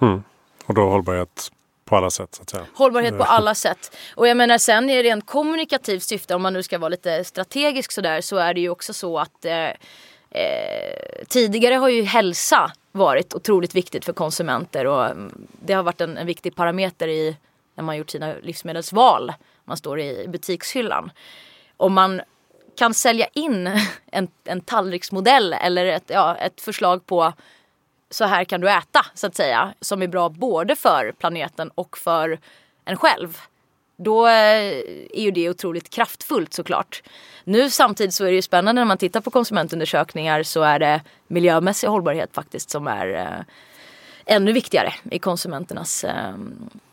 Mm. 0.02 0.24
Och 0.66 0.74
då 0.74 0.82
hållbarhet 0.82 1.52
på 1.86 1.96
alla 1.98 2.10
sätt 2.10 2.36
så 2.36 2.42
att 2.42 2.50
säga. 2.50 2.66
Hållbarhet 2.74 3.18
på 3.18 3.24
alla 3.24 3.56
sätt. 3.56 3.98
Och 4.16 4.28
jag 4.28 4.38
menar 4.38 4.58
sen 4.58 4.90
i 4.90 5.04
rent 5.04 5.26
kommunikativt 5.26 6.04
syfte 6.04 6.36
om 6.36 6.42
man 6.42 6.54
nu 6.54 6.64
ska 6.64 6.78
vara 6.78 6.90
lite 6.90 7.24
strategisk 7.24 7.92
sådär 7.92 8.22
så 8.22 8.38
är 8.38 8.54
det 8.54 8.62
ju 8.62 8.70
också 8.70 8.94
så 8.94 9.20
att 9.20 9.46
eh, 9.46 9.70
eh, 10.32 11.26
tidigare 11.28 11.76
har 11.76 11.90
ju 11.90 12.04
hälsa 12.04 12.72
varit 12.92 13.34
otroligt 13.34 13.76
viktigt 13.76 14.06
för 14.06 14.14
konsumenter 14.14 14.88
och 14.88 15.06
mm, 15.06 15.48
det 15.66 15.74
har 15.74 15.84
varit 15.84 16.02
en, 16.02 16.18
en 16.18 16.28
viktig 16.28 16.56
parameter 16.56 17.08
i 17.08 17.38
när 17.76 17.84
man 17.84 17.98
gjort 17.98 18.10
sina 18.10 18.34
livsmedelsval. 18.42 19.34
Man 19.64 19.78
står 19.78 20.00
i 20.00 20.28
butikshyllan. 20.28 21.12
Om 21.78 21.94
man 21.94 22.22
kan 22.78 22.94
sälja 22.94 23.28
in 23.34 23.70
en, 24.12 24.28
en 24.44 24.62
tallriksmodell 24.62 25.54
eller 25.54 25.86
ett, 25.86 26.04
ja, 26.08 26.36
ett 26.36 26.62
förslag 26.62 27.06
på 27.06 27.34
så 28.10 28.26
här 28.26 28.44
kan 28.44 28.62
du 28.62 28.70
äta 28.70 29.06
så 29.14 29.28
att 29.28 29.36
säga. 29.36 29.74
Som 29.82 30.02
är 30.02 30.08
bra 30.08 30.30
både 30.30 30.76
för 30.76 31.12
planeten 31.20 31.72
och 31.76 31.98
för 31.98 32.40
en 32.86 32.98
själv. 32.98 33.38
Då 34.04 34.28
eh, 34.28 34.34
är 35.14 35.22
ju 35.22 35.32
det 35.32 35.50
otroligt 35.50 35.90
kraftfullt 35.90 36.54
såklart. 36.54 37.04
Nu 37.44 37.70
samtidigt 37.70 38.14
så 38.14 38.26
är 38.26 38.30
det 38.30 38.36
ju 38.36 38.42
spännande 38.42 38.82
när 38.82 38.86
man 38.86 38.98
tittar 38.98 39.22
på 39.22 39.32
konsumentundersökningar 39.32 40.44
så 40.44 40.62
är 40.62 40.80
det 40.80 41.02
miljömässig 41.28 41.88
hållbarhet 41.88 42.30
faktiskt 42.34 42.70
som 42.70 42.88
är 42.88 43.08
eh, 43.08 44.36
ännu 44.36 44.52
viktigare 44.52 44.94
i 45.12 45.20
konsumenternas 45.20 46.04
eh, 46.04 46.34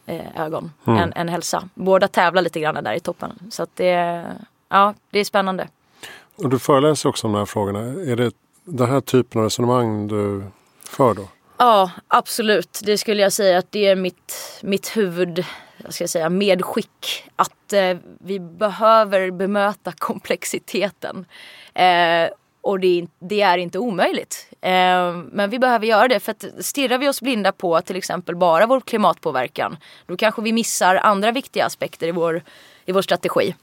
eh 0.06 0.40
ögon 0.40 0.72
mm. 0.86 0.98
än, 0.98 1.12
än 1.12 1.28
hälsa. 1.28 1.68
Båda 1.74 2.08
tävlar 2.08 2.42
lite 2.42 2.60
grann 2.60 2.84
där 2.84 2.94
i 2.94 3.00
toppen. 3.00 3.38
Så 3.50 3.62
att 3.62 3.76
det, 3.76 4.24
ja, 4.68 4.94
det 5.10 5.18
är 5.18 5.24
spännande. 5.24 5.68
Och 6.36 6.48
du 6.48 6.58
föreläser 6.58 7.08
också 7.08 7.26
om 7.26 7.32
de 7.32 7.38
här 7.38 7.46
frågorna. 7.46 7.80
Är 7.80 8.16
det 8.16 8.32
den 8.64 8.90
här 8.90 9.00
typen 9.00 9.40
av 9.40 9.44
resonemang 9.44 10.08
du 10.08 10.44
för 10.84 11.14
då? 11.14 11.28
Ja, 11.58 11.90
absolut. 12.08 12.80
Det 12.84 12.98
skulle 12.98 13.22
jag 13.22 13.32
säga 13.32 13.58
att 13.58 13.72
det 13.72 13.86
är 13.86 13.96
mitt, 13.96 14.60
mitt 14.62 14.96
huvud 14.96 15.44
jag 15.84 15.94
ska 15.94 16.08
säga, 16.08 16.28
medskick. 16.28 17.24
Att 17.36 17.72
eh, 17.72 17.96
vi 18.18 18.40
behöver 18.40 19.30
bemöta 19.30 19.92
komplexiteten. 19.98 21.26
Eh, 21.74 22.28
och 22.60 22.80
det, 22.80 23.06
det, 23.18 23.40
är 23.40 23.58
inte 23.58 23.78
omöjligt. 23.78 24.48
Eh, 24.60 25.12
men 25.32 25.50
vi 25.50 25.58
behöver 25.58 25.86
göra 25.86 26.08
det 26.08 26.20
för 26.20 26.32
att 26.32 26.44
stirrar 26.60 26.98
vi 26.98 27.08
oss 27.08 27.20
blinda 27.20 27.52
på 27.52 27.80
till 27.80 27.96
exempel 27.96 28.36
bara 28.36 28.66
vår 28.66 28.80
klimatpåverkan 28.80 29.76
då 30.06 30.16
kanske 30.16 30.42
vi 30.42 30.52
missar 30.52 30.94
andra 30.94 31.32
viktiga 31.32 31.66
aspekter 31.66 32.08
i 32.08 32.12
vår, 32.12 32.42
i 32.84 32.92
vår 32.92 33.02
strategi. 33.02 33.54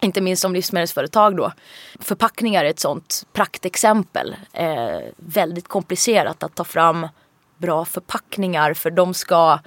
Inte 0.00 0.20
minst 0.20 0.42
som 0.42 0.54
livsmedelsföretag 0.54 1.36
då. 1.36 1.52
Förpackningar 2.00 2.64
är 2.64 2.70
ett 2.70 2.80
sånt 2.80 3.26
praktexempel. 3.32 4.36
Eh, 4.52 5.00
väldigt 5.16 5.68
komplicerat 5.68 6.42
att 6.42 6.54
ta 6.54 6.64
fram 6.64 7.08
bra 7.56 7.84
förpackningar 7.84 8.74
för 8.74 8.90
de 8.90 9.14
ska, 9.14 9.58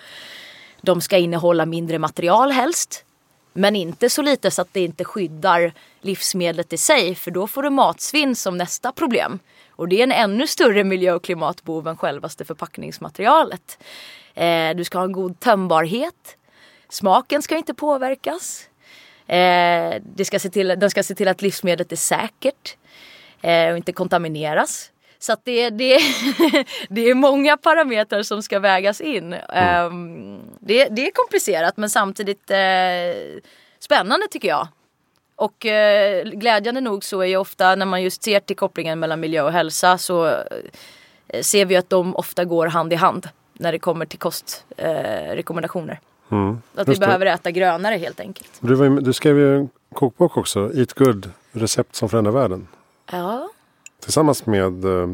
de 0.85 1.01
ska 1.01 1.17
innehålla 1.17 1.65
mindre 1.65 1.99
material 1.99 2.51
helst. 2.51 3.05
Men 3.53 3.75
inte 3.75 4.09
så 4.09 4.21
lite 4.21 4.51
så 4.51 4.61
att 4.61 4.73
det 4.73 4.83
inte 4.83 5.03
skyddar 5.03 5.73
livsmedlet 6.01 6.73
i 6.73 6.77
sig 6.77 7.15
för 7.15 7.31
då 7.31 7.47
får 7.47 7.63
du 7.63 7.69
matsvinn 7.69 8.35
som 8.35 8.57
nästa 8.57 8.91
problem. 8.91 9.39
Och 9.69 9.87
det 9.87 9.99
är 9.99 10.03
en 10.03 10.11
ännu 10.11 10.47
större 10.47 10.83
miljö 10.83 11.13
och 11.13 11.23
klimatbov 11.23 11.87
än 11.87 11.97
självaste 11.97 12.45
förpackningsmaterialet. 12.45 13.77
Eh, 14.33 14.75
du 14.75 14.83
ska 14.83 14.97
ha 14.97 15.05
en 15.05 15.11
god 15.11 15.39
tömbarhet. 15.39 16.37
Smaken 16.89 17.41
ska 17.41 17.57
inte 17.57 17.73
påverkas. 17.73 18.69
Eh, 19.27 20.01
det 20.15 20.25
ska 20.25 20.39
se 20.39 20.49
till, 20.49 20.67
den 20.67 20.89
ska 20.89 21.03
se 21.03 21.15
till 21.15 21.27
att 21.27 21.41
livsmedlet 21.41 21.91
är 21.91 21.95
säkert 21.95 22.77
eh, 23.41 23.71
och 23.71 23.77
inte 23.77 23.91
kontamineras. 23.91 24.91
Så 25.25 25.33
att 25.33 25.45
det, 25.45 25.69
det, 25.69 25.97
det 26.89 27.09
är 27.09 27.13
många 27.13 27.57
parametrar 27.57 28.23
som 28.23 28.41
ska 28.41 28.59
vägas 28.59 29.01
in. 29.01 29.33
Mm. 29.33 29.85
Um, 29.85 30.41
det, 30.59 30.87
det, 30.87 31.07
är 31.07 31.11
komplicerat 31.11 31.77
men 31.77 31.89
samtidigt 31.89 32.51
uh, 32.51 33.39
spännande 33.79 34.27
tycker 34.31 34.47
jag. 34.47 34.67
Och 35.35 35.65
uh, 35.65 36.31
glädjande 36.31 36.81
nog 36.81 37.03
så 37.03 37.21
är 37.21 37.25
ju 37.25 37.37
ofta 37.37 37.75
när 37.75 37.85
man 37.85 38.03
just 38.03 38.23
ser 38.23 38.39
till 38.39 38.55
kopplingen 38.55 38.99
mellan 38.99 39.19
miljö 39.19 39.41
och 39.41 39.51
hälsa 39.51 39.97
så 39.97 40.25
uh, 40.25 40.33
ser 41.41 41.65
vi 41.65 41.75
att 41.75 41.89
de 41.89 42.15
ofta 42.15 42.45
går 42.45 42.67
hand 42.67 42.93
i 42.93 42.95
hand 42.95 43.29
när 43.53 43.71
det 43.71 43.79
kommer 43.79 44.05
till 44.05 44.19
kostrekommendationer. 44.19 45.99
Mm. 46.31 46.61
Att 46.75 46.87
vi 46.87 46.95
behöver 46.95 47.25
äta 47.25 47.51
grönare 47.51 47.95
helt 47.95 48.19
enkelt. 48.19 48.51
Du, 48.59 48.75
var, 48.75 49.01
du 49.01 49.13
skrev 49.13 49.37
ju 49.37 49.57
en 49.57 49.69
kokbok 49.93 50.37
också, 50.37 50.71
Eat 50.73 50.93
Good, 50.93 51.29
recept 51.51 51.95
som 51.95 52.09
förändrar 52.09 52.31
världen. 52.31 52.67
Ja. 53.11 53.49
Tillsammans 54.05 54.45
med 54.45 54.85
eh, 54.85 55.07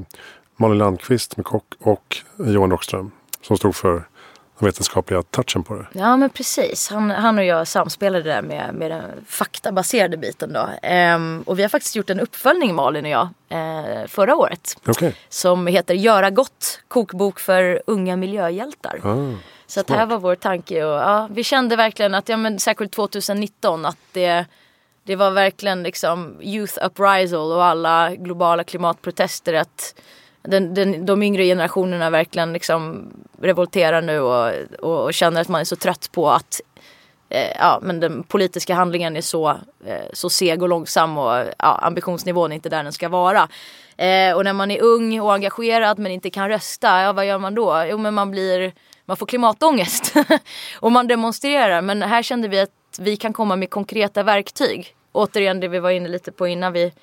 Malin 0.56 0.78
Landqvist 0.78 1.38
med 1.38 1.46
kock 1.46 1.66
och 1.80 2.18
Johan 2.38 2.72
Rockström 2.72 3.12
som 3.42 3.58
stod 3.58 3.76
för 3.76 3.92
den 3.92 4.66
vetenskapliga 4.66 5.24
touchen 5.24 5.64
på 5.64 5.76
det. 5.76 5.88
Ja 5.94 6.18
men 6.18 6.30
precis. 6.30 6.90
Han, 6.90 7.10
han 7.10 7.38
och 7.38 7.44
jag 7.44 7.68
samspelade 7.68 8.24
där 8.24 8.42
med, 8.42 8.74
med 8.74 8.92
den 8.92 9.04
faktabaserade 9.28 10.18
biten 10.18 10.54
då. 10.54 10.70
Ehm, 10.82 11.44
och 11.46 11.60
vi 11.60 11.62
har 11.62 11.70
faktiskt 11.70 11.96
gjort 11.96 12.10
en 12.10 12.20
uppföljning 12.20 12.76
Malin 12.76 13.06
och 13.06 13.12
jag 13.12 13.30
eh, 13.50 14.08
förra 14.08 14.36
året. 14.36 14.78
Okay. 14.88 15.14
Som 15.30 15.68
heter 15.68 15.94
Göra 15.94 16.30
gott, 16.30 16.82
kokbok 16.88 17.40
för 17.40 17.82
unga 17.88 18.16
miljöhjältar. 18.16 19.00
Ah. 19.04 19.38
Så 19.68 19.80
att 19.80 19.90
här 19.90 20.06
var 20.06 20.18
vår 20.18 20.36
tanke 20.36 20.84
och 20.84 21.02
ja, 21.02 21.28
vi 21.32 21.44
kände 21.44 21.76
verkligen 21.76 22.14
att, 22.14 22.30
ja 22.30 22.38
men 22.38 22.60
särskilt 22.60 22.92
2019 22.92 23.86
att 23.86 23.98
det, 24.12 24.46
det 25.04 25.16
var 25.16 25.32
verkligen 25.32 25.84
liksom 25.84 26.36
youth 26.42 26.86
uprisal 26.86 27.52
och 27.52 27.66
alla 27.66 28.16
globala 28.16 28.64
klimatprotester 28.64 29.54
att 29.54 29.96
den, 30.42 30.74
den, 30.74 31.06
de 31.06 31.24
yngre 31.24 31.46
generationerna 31.46 32.10
verkligen 32.10 32.54
liksom 32.54 33.08
revolterar 33.42 34.02
nu 34.02 34.20
och, 34.20 34.54
och, 34.80 35.04
och 35.04 35.14
känner 35.14 35.42
att 35.42 35.48
man 35.48 35.62
är 35.62 35.66
så 35.66 35.76
trött 35.76 36.10
på 36.12 36.32
att 36.32 36.62
eh, 37.30 37.52
ja, 37.60 37.80
men 37.82 38.00
den 38.00 38.24
politiska 38.24 38.76
handlingen 38.76 39.18
är 39.18 39.22
så, 39.22 39.50
eh, 39.86 40.06
så 40.14 40.30
seg 40.30 40.62
och 40.62 40.70
långsam 40.70 41.18
och 41.18 41.46
ja, 41.58 41.80
ambitionsnivån 41.82 42.52
är 42.52 42.56
inte 42.56 42.70
där 42.70 42.84
den 42.84 42.94
ska 42.94 43.10
vara. 43.10 43.48
Eh, 43.98 44.34
och 44.36 44.44
när 44.44 44.54
man 44.54 44.72
är 44.72 44.82
ung 44.82 45.22
och 45.22 45.34
engagerad 45.34 46.00
men 46.00 46.12
inte 46.12 46.30
kan 46.30 46.50
rösta, 46.50 47.02
ja 47.02 47.14
vad 47.14 47.26
gör 47.26 47.38
man 47.38 47.56
då? 47.56 47.86
Jo 47.90 47.98
men 47.98 48.14
man 48.14 48.32
blir 48.32 48.74
man 49.12 49.18
får 49.18 49.26
klimatångest. 49.26 50.14
och 50.80 50.92
man 50.92 51.08
demonstrerar. 51.08 51.82
Men 51.82 52.02
här 52.02 52.24
kände 52.24 52.48
vi 52.48 52.60
att 52.60 53.00
vi 53.00 53.18
kan 53.18 53.34
komma 53.34 53.56
med 53.56 53.70
konkreta 53.70 54.24
verktyg. 54.24 54.96
Återigen 55.12 55.60
det 55.60 55.68
vi 55.68 55.80
var 55.80 55.90
inne 55.92 56.10
lite 56.10 56.32
på 56.32 56.48
innan 56.48 56.74
vi 56.74 56.94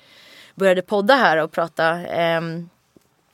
började 0.55 0.81
podda 0.81 1.15
här 1.15 1.37
och 1.37 1.51
prata 1.51 1.85
ehm, 1.87 2.69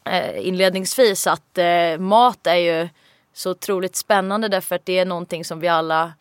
eh, 0.04 0.48
inledningsvis. 0.48 1.28
Att 1.28 1.58
eh, 1.58 1.98
mat 2.00 2.48
är 2.48 2.56
ju 2.56 2.90
så 3.34 3.52
otroligt 3.52 3.96
spännande 3.96 4.48
därför 4.48 4.76
att 4.76 4.86
det 4.86 5.00
är 5.00 5.06
någonting 5.06 5.46
som 5.46 5.60
vi 5.60 5.68
alla 5.68 6.14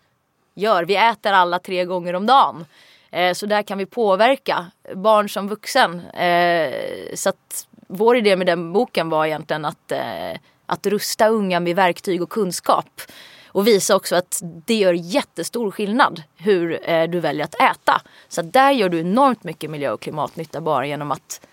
gör. 0.54 0.84
Vi 0.84 0.96
äter 0.96 1.32
alla 1.32 1.58
tre 1.58 1.84
gånger 1.84 2.14
om 2.14 2.26
dagen. 2.26 2.64
Eh, 3.10 3.32
så 3.32 3.46
där 3.46 3.62
kan 3.62 3.78
vi 3.78 3.86
påverka 3.86 4.66
barn 4.94 5.28
som 5.28 5.48
vuxen. 5.48 6.00
Eh, 6.00 6.74
så 7.14 7.28
att 7.28 7.66
vår 7.86 8.16
idé 8.16 8.36
med 8.36 8.46
den 8.46 8.72
boken 8.72 9.08
var 9.08 9.26
egentligen 9.26 9.64
att 9.64 9.92
eh, 9.92 10.38
att 10.66 10.86
rusta 10.86 11.28
unga 11.28 11.60
med 11.60 11.76
verktyg 11.76 12.22
och 12.22 12.30
kunskap. 12.30 13.00
Och 13.46 13.66
visa 13.66 13.96
också 13.96 14.16
att 14.16 14.42
det 14.66 14.74
gör 14.74 14.92
jättestor 14.92 15.70
skillnad 15.70 16.22
hur 16.36 16.90
eh, 16.90 17.08
du 17.08 17.20
väljer 17.20 17.44
att 17.44 17.54
äta. 17.54 18.02
Så 18.28 18.40
att 18.40 18.52
där 18.52 18.70
gör 18.70 18.88
du 18.88 19.00
enormt 19.00 19.44
mycket 19.44 19.70
miljö 19.70 19.90
och 19.90 20.00
klimatnytta 20.00 20.60
bara 20.60 20.86
genom 20.86 21.12
att, 21.12 21.46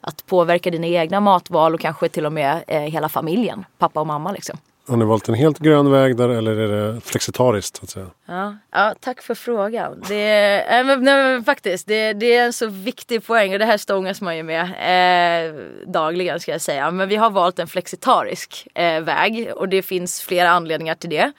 att 0.00 0.26
påverka 0.26 0.70
dina 0.70 0.86
egna 0.86 1.20
matval 1.20 1.74
och 1.74 1.80
kanske 1.80 2.08
till 2.08 2.26
och 2.26 2.32
med 2.32 2.64
eh, 2.66 2.80
hela 2.80 3.08
familjen, 3.08 3.64
pappa 3.78 4.00
och 4.00 4.06
mamma 4.06 4.32
liksom. 4.32 4.58
Har 4.88 4.96
ni 4.96 5.04
valt 5.04 5.28
en 5.28 5.34
helt 5.34 5.58
grön 5.58 5.90
väg 5.90 6.16
där 6.16 6.28
eller 6.28 6.56
är 6.56 6.68
det 6.68 7.00
flexitariskt? 7.00 7.80
Att 7.82 7.90
säga? 7.90 8.06
Ja, 8.26 8.56
ja, 8.70 8.94
tack 9.00 9.22
för 9.22 9.34
frågan. 9.34 10.04
Det 10.08 10.14
är, 10.14 10.78
äh, 10.78 10.86
men, 10.86 11.04
nej, 11.04 11.44
faktiskt, 11.44 11.86
det, 11.86 12.12
det, 12.12 12.36
är 12.36 12.44
en 12.44 12.52
så 12.52 12.66
viktig 12.66 13.26
poäng 13.26 13.52
och 13.52 13.58
det 13.58 13.64
här 13.64 13.78
stångas 13.78 14.20
man 14.20 14.36
ju 14.36 14.42
med 14.42 14.62
eh, 14.62 15.54
dagligen 15.86 16.40
ska 16.40 16.52
jag 16.52 16.60
säga. 16.60 16.90
Men 16.90 17.08
vi 17.08 17.16
har 17.16 17.30
valt 17.30 17.58
en 17.58 17.68
flexitarisk 17.68 18.68
eh, 18.74 19.00
väg 19.00 19.52
och 19.56 19.68
det 19.68 19.82
finns 19.82 20.20
flera 20.22 20.50
anledningar 20.50 20.94
till 20.94 21.10
det. 21.10 21.32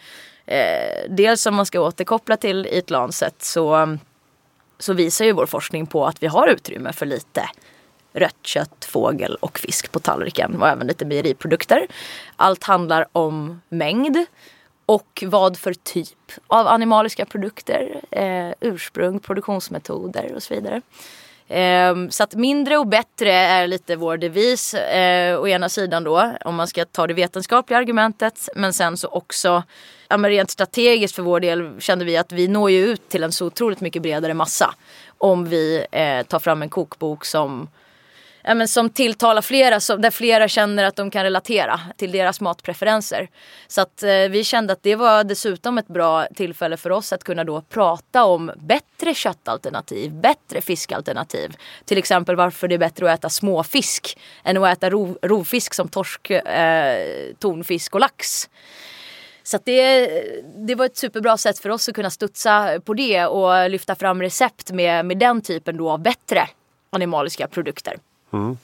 Eh, 0.46 1.10
dels 1.10 1.46
om 1.46 1.56
man 1.56 1.66
ska 1.66 1.80
återkoppla 1.80 2.38
till 2.38 2.68
Eat 2.72 2.90
Lancet 2.90 3.36
så, 3.44 3.98
så 4.80 4.94
visar 4.94 5.26
ju 5.26 5.32
vår 5.32 5.46
forskning 5.46 5.88
på 5.88 6.06
att 6.06 6.24
vi 6.24 6.28
har 6.28 6.48
utrymme 6.48 6.94
för 6.94 7.06
lite 7.06 7.50
rött 8.14 8.38
kött, 8.42 8.86
fågel 8.86 9.36
och 9.36 9.60
fisk 9.60 9.92
på 9.92 10.00
tallriken 10.00 10.62
och 10.62 10.68
även 10.68 10.88
lite 10.88 11.06
mejeriprodukter. 11.06 11.88
Allt 12.36 12.64
handlar 12.64 13.06
om 13.12 13.62
mängd 13.70 14.26
och 14.86 15.24
vad 15.28 15.58
för 15.58 15.74
typ 15.74 16.32
av 16.48 16.68
animaliska 16.68 17.26
produkter, 17.26 18.02
eh, 18.12 18.54
ursprung, 18.60 19.20
produktionsmetoder 19.20 20.34
och 20.36 20.44
så 20.44 20.54
vidare. 20.54 20.82
Eh, 21.48 21.96
så 22.10 22.24
att 22.24 22.36
mindre 22.36 22.78
och 22.78 22.88
bättre 22.88 23.32
är 23.32 23.68
lite 23.68 23.96
vår 23.96 24.18
devis 24.18 24.74
eh, 24.74 25.42
å 25.42 25.48
ena 25.48 25.70
sidan 25.70 26.04
då 26.04 26.32
om 26.46 26.56
man 26.56 26.68
ska 26.68 26.86
ta 26.86 27.08
det 27.08 27.14
vetenskapliga 27.14 27.80
argumentet 27.80 28.50
men 28.56 28.74
sen 28.74 28.98
så 28.98 29.08
också 29.08 29.64
ja, 30.08 30.18
men 30.18 30.32
rent 30.32 30.52
strategiskt 30.52 31.16
för 31.16 31.24
vår 31.24 31.40
del 31.40 31.72
kände 31.80 32.06
vi 32.06 32.18
att 32.18 32.32
vi 32.32 32.48
når 32.48 32.72
ju 32.72 32.86
ut 32.86 33.10
till 33.10 33.24
en 33.24 33.32
så 33.32 33.46
otroligt 33.46 33.82
mycket 33.82 34.02
bredare 34.02 34.34
massa 34.34 34.76
om 35.18 35.46
vi 35.46 35.86
eh, 35.92 36.24
tar 36.24 36.40
fram 36.40 36.62
en 36.62 36.70
kokbok 36.70 37.26
som 37.26 37.70
ja, 38.44 38.54
men 38.54 38.68
som 38.68 38.90
tilltalar 38.90 39.42
flera, 39.42 39.80
som, 39.80 40.02
där 40.02 40.12
flera 40.12 40.48
känner 40.48 40.84
att 40.84 40.96
de 40.96 41.12
kan 41.12 41.24
relatera 41.24 41.80
till 41.98 42.12
deras 42.12 42.42
matpreferenser. 42.42 43.30
Så 43.68 43.82
att 43.82 44.04
eh, 44.04 44.10
vi 44.10 44.44
kände 44.44 44.74
att 44.74 44.84
det 44.84 44.96
var 44.96 45.24
dessutom 45.24 45.78
ett 45.78 45.88
bra 45.88 46.28
tillfälle 46.36 46.78
för 46.78 46.90
oss 46.90 47.14
att 47.14 47.24
kunna 47.24 47.44
då 47.44 47.62
prata 47.62 48.24
om 48.24 48.52
bättre 48.56 49.14
köttalternativ, 49.14 50.12
bättre 50.12 50.62
fiskalternativ. 50.62 51.56
Till 51.86 51.98
exempel 51.98 52.36
varför 52.36 52.68
det 52.68 52.76
är 52.76 52.80
bättre 52.80 53.12
att 53.12 53.20
äta 53.20 53.30
småfisk 53.30 54.18
än 54.44 54.58
att 54.58 54.78
äta 54.78 54.90
rov, 54.90 55.18
rovfisk 55.22 55.74
som 55.74 55.88
torsk, 55.88 56.30
eh, 56.30 57.34
tonfisk 57.40 57.94
och 57.96 58.02
lax. 58.02 58.50
Så 59.44 59.60
det, 59.64 60.08
det 60.56 60.76
var 60.76 60.86
ett 60.86 60.98
superbra 60.98 61.38
sätt 61.38 61.60
för 61.60 61.70
oss 61.70 61.90
att 61.90 61.96
kunna 61.96 62.10
studsa 62.10 62.80
på 62.86 62.94
det 62.94 63.26
och 63.26 63.70
lyfta 63.70 63.96
fram 63.96 64.22
recept 64.22 64.72
med, 64.72 65.06
med 65.06 65.18
den 65.18 65.42
typen 65.42 65.78
då 65.78 65.90
av 65.90 66.00
bättre 66.00 66.48
animaliska 66.90 67.48
produkter. 67.48 67.98
Mm. 68.32 68.58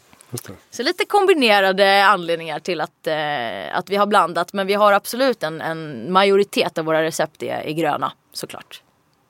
Så 0.70 0.84
lite 0.84 1.06
kombinerade 1.06 2.06
anledningar 2.06 2.60
till 2.60 2.82
att, 2.82 3.08
eh, 3.08 3.78
att 3.78 3.90
vi 3.90 3.96
har 3.96 4.06
blandat 4.06 4.54
men 4.54 4.68
vi 4.68 4.74
har 4.74 4.94
absolut 4.94 5.44
en, 5.44 5.62
en 5.62 6.12
majoritet 6.12 6.78
av 6.78 6.86
våra 6.86 7.04
recept 7.04 7.44
är, 7.44 7.68
är 7.68 7.72
gröna 7.72 8.12
såklart. 8.34 8.82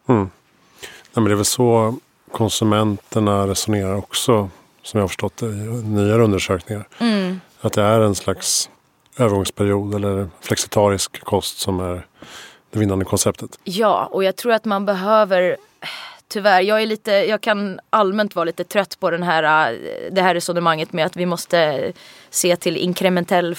Mm. 0.08 0.30
Ja, 1.14 1.22
men 1.22 1.24
det 1.24 1.32
är 1.32 1.36
väl 1.36 1.46
så 1.46 1.96
konsumenterna 2.32 3.48
resonerar 3.48 3.96
också 3.96 4.50
som 4.82 4.98
jag 4.98 5.04
har 5.04 5.08
förstått 5.08 5.38
det 5.38 5.46
i 5.46 5.84
nyare 5.84 6.24
undersökningar. 6.24 6.88
Mm. 7.00 7.42
Att 7.62 7.74
det 7.74 7.82
är 7.82 8.00
en 8.00 8.16
slags 8.16 8.70
övergångsperiod 9.18 9.96
eller 9.96 10.30
flexitarisk 10.42 11.24
kost 11.24 11.60
som 11.60 11.80
är 11.80 12.06
det 12.72 12.80
vinnande 12.80 13.06
konceptet. 13.06 13.60
Ja, 13.64 14.10
och 14.12 14.24
jag 14.24 14.36
tror 14.36 14.54
att 14.54 14.66
man 14.66 14.86
behöver 14.86 15.58
Tyvärr, 16.30 16.62
jag, 16.62 16.82
är 16.82 16.86
lite, 16.86 17.12
jag 17.12 17.42
kan 17.42 17.80
allmänt 17.90 18.36
vara 18.36 18.46
lite 18.46 18.64
trött 18.64 19.00
på 19.00 19.10
den 19.10 19.24
här, 19.24 19.72
äh, 19.72 19.78
det 20.12 20.22
här 20.22 20.34
resonemanget 20.34 20.94
med 20.94 21.06
att 21.06 21.16
vi 21.16 21.26
måste 21.26 21.92
se 22.30 22.56
till 22.56 22.78
inkrementell 22.78 23.56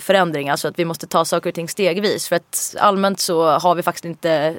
förändring. 0.00 0.48
Alltså 0.48 0.68
att 0.68 0.78
vi 0.78 0.84
måste 0.84 1.06
ta 1.06 1.24
saker 1.24 1.50
och 1.50 1.54
ting 1.54 1.68
stegvis. 1.68 2.28
För 2.28 2.36
att 2.36 2.76
allmänt 2.78 3.20
så 3.20 3.50
har 3.50 3.74
vi 3.74 3.82
faktiskt 3.82 4.04
inte 4.04 4.30
äh, 4.32 4.54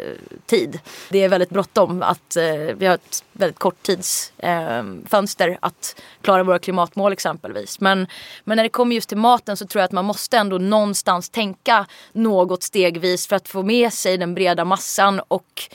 tid. 0.45 0.79
Det 1.10 1.24
är 1.24 1.29
väldigt 1.29 1.50
bråttom 1.50 2.01
att 2.01 2.36
äh, 2.36 2.75
vi 2.77 2.86
har 2.86 2.95
ett 2.95 3.24
väldigt 3.31 3.60
kort 3.60 3.83
tidsfönster 3.83 5.57
att 5.60 6.01
klara 6.22 6.43
våra 6.43 6.60
klimatmål 6.60 7.13
exempelvis. 7.13 7.79
Men, 7.79 8.07
men 8.43 8.55
när 8.55 8.63
det 8.63 8.69
kommer 8.69 8.95
just 8.95 9.10
till 9.10 9.17
maten 9.17 9.57
så 9.57 9.67
tror 9.67 9.79
jag 9.79 9.86
att 9.86 9.91
man 9.91 10.05
måste 10.05 10.38
ändå 10.38 10.57
någonstans 10.57 11.29
tänka 11.29 11.86
något 12.12 12.63
stegvis 12.63 13.27
för 13.27 13.36
att 13.36 13.48
få 13.48 13.63
med 13.63 13.93
sig 13.93 14.17
den 14.17 14.33
breda 14.36 14.65
massan 14.65 15.22
och 15.27 15.69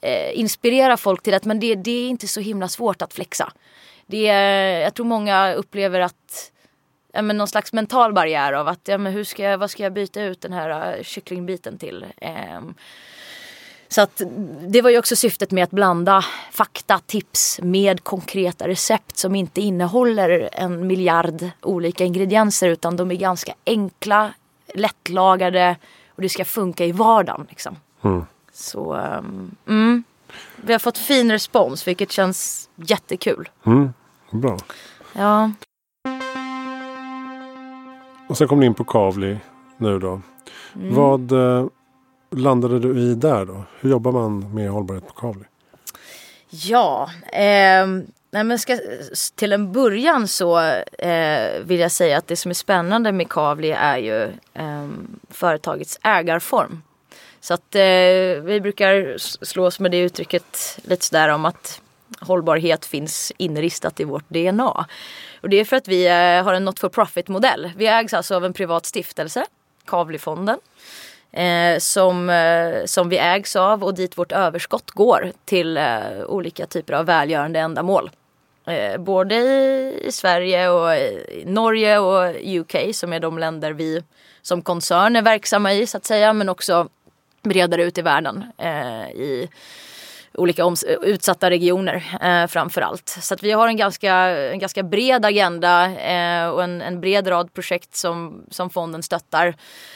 eh, 0.00 0.38
inspirera 0.38 0.96
folk 0.96 1.22
till 1.22 1.34
att 1.34 1.44
men 1.44 1.60
det, 1.60 1.74
det 1.74 1.90
är 1.90 2.08
inte 2.08 2.28
så 2.28 2.40
himla 2.40 2.68
svårt 2.68 3.02
att 3.02 3.14
flexa. 3.14 3.52
Det 4.06 4.28
är, 4.28 4.80
jag 4.80 4.94
tror 4.94 5.06
många 5.06 5.54
upplever 5.54 6.00
att 6.00 6.52
ja, 7.12 7.22
men 7.22 7.36
någon 7.36 7.48
slags 7.48 7.72
mental 7.72 8.12
barriär 8.12 8.52
av 8.52 8.68
att 8.68 8.88
ja, 8.88 8.98
men 8.98 9.12
hur 9.12 9.24
ska 9.24 9.42
jag, 9.42 9.58
vad 9.58 9.70
ska 9.70 9.82
jag 9.82 9.92
byta 9.92 10.22
ut 10.22 10.40
den 10.40 10.52
här 10.52 10.96
uh, 10.98 11.02
kycklingbiten 11.02 11.78
till. 11.78 12.06
Eh, 12.16 12.60
så 13.88 14.00
att 14.00 14.22
det 14.60 14.82
var 14.82 14.90
ju 14.90 14.98
också 14.98 15.16
syftet 15.16 15.50
med 15.50 15.64
att 15.64 15.70
blanda 15.70 16.24
fakta, 16.50 16.98
tips 17.06 17.60
med 17.62 18.04
konkreta 18.04 18.68
recept 18.68 19.18
som 19.18 19.34
inte 19.34 19.60
innehåller 19.60 20.48
en 20.52 20.86
miljard 20.86 21.48
olika 21.60 22.04
ingredienser 22.04 22.68
utan 22.68 22.96
de 22.96 23.10
är 23.10 23.14
ganska 23.14 23.54
enkla, 23.66 24.32
lättlagade 24.74 25.76
och 26.08 26.22
det 26.22 26.28
ska 26.28 26.44
funka 26.44 26.84
i 26.84 26.92
vardagen. 26.92 27.46
Liksom. 27.50 27.76
Mm. 28.02 28.26
Så 28.60 28.94
um, 28.94 29.56
mm, 29.66 30.04
vi 30.56 30.72
har 30.72 30.80
fått 30.80 30.98
fin 30.98 31.30
respons 31.30 31.88
vilket 31.88 32.12
känns 32.12 32.68
jättekul. 32.76 33.48
Mm, 33.66 33.92
bra. 34.30 34.58
Ja. 35.12 35.52
Och 38.28 38.38
sen 38.38 38.48
kom 38.48 38.60
ni 38.60 38.66
in 38.66 38.74
på 38.74 38.84
Kavli 38.84 39.38
nu 39.76 39.98
då. 39.98 40.20
Mm. 40.74 40.94
Vad 40.94 41.32
eh, 41.32 41.66
landade 42.30 42.78
du 42.78 42.98
i 43.00 43.14
där 43.14 43.44
då? 43.44 43.64
Hur 43.80 43.90
jobbar 43.90 44.12
man 44.12 44.54
med 44.54 44.70
hållbarhet 44.70 45.06
på 45.06 45.12
Kavli? 45.12 45.44
Ja, 46.50 47.10
eh, 47.32 47.86
nej 48.30 48.44
men 48.44 48.58
ska, 48.58 48.78
till 49.34 49.52
en 49.52 49.72
början 49.72 50.28
så 50.28 50.60
eh, 50.98 51.60
vill 51.64 51.80
jag 51.80 51.92
säga 51.92 52.18
att 52.18 52.26
det 52.26 52.36
som 52.36 52.50
är 52.50 52.54
spännande 52.54 53.12
med 53.12 53.28
Kavli 53.28 53.70
är 53.70 53.98
ju 53.98 54.22
eh, 54.54 54.88
företagets 55.30 55.98
ägarform. 56.02 56.82
Så 57.40 57.54
att 57.54 57.74
eh, 57.74 58.42
vi 58.42 58.60
brukar 58.62 59.18
slås 59.44 59.80
med 59.80 59.90
det 59.90 59.98
uttrycket 59.98 60.78
lite 60.84 61.04
sådär 61.04 61.28
om 61.28 61.44
att 61.44 61.80
hållbarhet 62.20 62.84
finns 62.84 63.32
inristat 63.36 64.00
i 64.00 64.04
vårt 64.04 64.28
DNA. 64.28 64.86
Och 65.40 65.48
det 65.48 65.56
är 65.56 65.64
för 65.64 65.76
att 65.76 65.88
vi 65.88 66.06
eh, 66.06 66.44
har 66.44 66.54
en 66.54 66.64
not 66.64 66.78
for 66.78 66.88
profit 66.88 67.28
modell. 67.28 67.72
Vi 67.76 67.86
ägs 67.86 68.14
alltså 68.14 68.34
av 68.34 68.44
en 68.44 68.52
privat 68.52 68.86
stiftelse, 68.86 69.46
Kavlifonden. 69.86 70.58
Eh, 71.32 71.78
som, 71.78 72.30
eh, 72.30 72.84
som 72.84 73.08
vi 73.08 73.18
ägs 73.18 73.56
av 73.56 73.84
och 73.84 73.94
dit 73.94 74.18
vårt 74.18 74.32
överskott 74.32 74.90
går 74.90 75.32
till 75.44 75.76
eh, 75.76 76.24
olika 76.26 76.66
typer 76.66 76.92
av 76.92 77.06
välgörande 77.06 77.60
ändamål. 77.60 78.10
Eh, 78.66 79.00
både 79.00 79.34
i, 79.34 80.02
i, 80.04 80.12
Sverige 80.12 80.68
och 80.68 80.94
i 80.94 81.42
Norge 81.46 81.98
och 81.98 82.34
UK 82.44 82.94
som 82.94 83.12
är 83.12 83.20
de 83.20 83.38
länder 83.38 83.72
vi 83.72 84.02
som 84.42 84.62
koncern 84.62 85.16
är 85.16 85.22
verksamma 85.22 85.72
i 85.72 85.86
så 85.86 85.96
att 85.96 86.04
säga 86.04 86.32
men 86.32 86.48
också 86.48 86.88
bredare 87.42 87.82
ut 87.82 87.98
i 87.98 88.02
världen 88.02 88.44
eh, 88.58 89.10
i 89.10 89.48
olika 90.34 90.64
utsatta 91.02 91.50
regioner 91.50 92.18
eh, 92.22 92.46
framför 92.46 92.80
allt. 92.80 93.08
Så 93.08 93.34
att 93.34 93.42
vi 93.42 93.52
har 93.52 93.68
en 93.68 93.76
ganska, 93.76 94.14
en 94.52 94.58
ganska 94.58 94.82
bred 94.82 95.24
agenda 95.24 95.90
eh, 95.92 96.48
och 96.48 96.64
en, 96.64 96.82
en 96.82 97.00
bred 97.00 97.28
rad 97.28 97.54
projekt 97.54 97.96
som, 97.96 98.44
som 98.50 98.70
fonden 98.70 99.02
stöttar. 99.02 99.54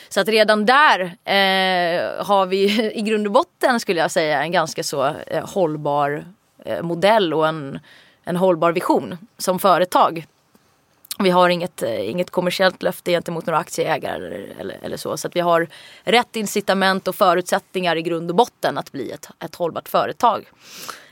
Så 0.09 0.20
att 0.20 0.28
redan 0.28 0.66
där 0.66 1.00
eh, 1.24 2.24
har 2.26 2.46
vi 2.46 2.92
i 2.94 3.02
grund 3.02 3.26
och 3.26 3.33
botten 3.33 3.80
skulle 3.80 4.00
jag 4.00 4.11
säga 4.11 4.42
en 4.42 4.52
ganska 4.52 4.83
så 4.83 5.07
eh, 5.26 5.48
hållbar 5.48 6.24
eh, 6.64 6.83
modell 6.83 7.35
och 7.35 7.48
en, 7.48 7.80
en 8.24 8.37
hållbar 8.37 8.72
vision 8.72 9.18
som 9.38 9.59
företag. 9.59 10.26
Vi 11.18 11.31
har 11.31 11.48
inget, 11.48 11.83
eh, 11.83 12.11
inget 12.11 12.31
kommersiellt 12.31 12.83
löfte 12.83 13.11
gentemot 13.11 13.46
några 13.46 13.59
aktieägare 13.59 14.14
eller, 14.16 14.53
eller, 14.61 14.79
eller, 14.83 14.96
så. 14.96 15.16
Så 15.16 15.29
att 15.29 15.37
vi 15.37 15.40
har 15.40 15.68
rätt 16.05 16.37
incitament 16.37 17.09
och 17.09 17.14
förutsättningar 17.14 17.96
i 17.96 18.03
grund 18.03 18.31
och 18.31 18.37
botten 18.37 18.79
att 18.79 18.92
bli 18.92 19.11
ett, 19.11 19.29
ett 19.44 19.55
hållbart 19.55 19.88
företag. 19.88 20.44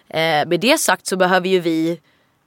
Eh, 0.08 0.46
med 0.46 0.60
det 0.60 0.78
sagt 0.78 1.06
så 1.06 1.16
behöver 1.16 1.48
ju 1.48 1.60
vi 1.60 2.00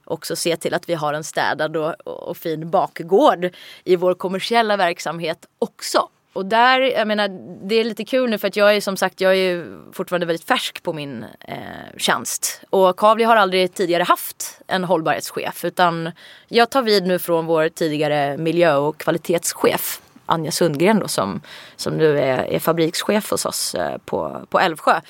också 0.04 0.36
se 0.36 0.56
till 0.56 0.74
att 0.74 0.88
vi 0.88 0.94
har 0.94 1.14
en 1.14 1.24
städad 1.24 1.76
och, 1.76 2.06
och 2.06 2.36
fin 2.36 2.70
bakgård 2.70 3.50
i 3.84 3.96
vår 3.96 4.14
kommersiella 4.14 4.76
verksamhet 4.76 5.46
också. 5.58 6.08
Och 6.36 6.46
där, 6.46 6.80
jag 6.80 7.08
menar, 7.08 7.28
det 7.68 7.74
är 7.74 7.84
lite 7.84 8.04
kul 8.04 8.30
nu 8.30 8.38
för 8.38 8.48
att 8.48 8.56
jag 8.56 8.76
är 8.76 8.80
som 8.80 8.96
sagt, 8.96 9.20
jag 9.20 9.36
är 9.36 9.66
fortfarande 9.92 10.26
väldigt 10.26 10.46
färsk 10.46 10.82
på 10.82 10.92
min 10.92 11.24
eh, 11.40 11.56
tjänst. 11.96 12.60
Och 12.70 12.96
Kavli 12.96 13.24
har 13.24 13.36
aldrig 13.36 13.74
tidigare 13.74 14.02
haft 14.02 14.60
en 14.66 14.84
hållbarhetschef 14.84 15.64
utan 15.64 16.12
jag 16.48 16.70
tar 16.70 16.82
vid 16.82 17.06
nu 17.06 17.18
från 17.18 17.46
vår 17.46 17.68
tidigare 17.68 18.36
miljö 18.36 18.76
och 18.76 18.98
kvalitetschef 18.98 20.00
Anja 20.26 20.50
Sundgren 20.50 20.98
då 20.98 21.08
som, 21.08 21.40
som 21.76 21.96
nu 21.96 22.18
är, 22.18 22.38
är 22.38 22.58
fabrikschef 22.58 23.30
hos 23.30 23.46
oss 23.46 23.74
eh, 23.74 23.98
på, 23.98 24.46
på 24.48 24.60
Älvsjö. 24.60 25.00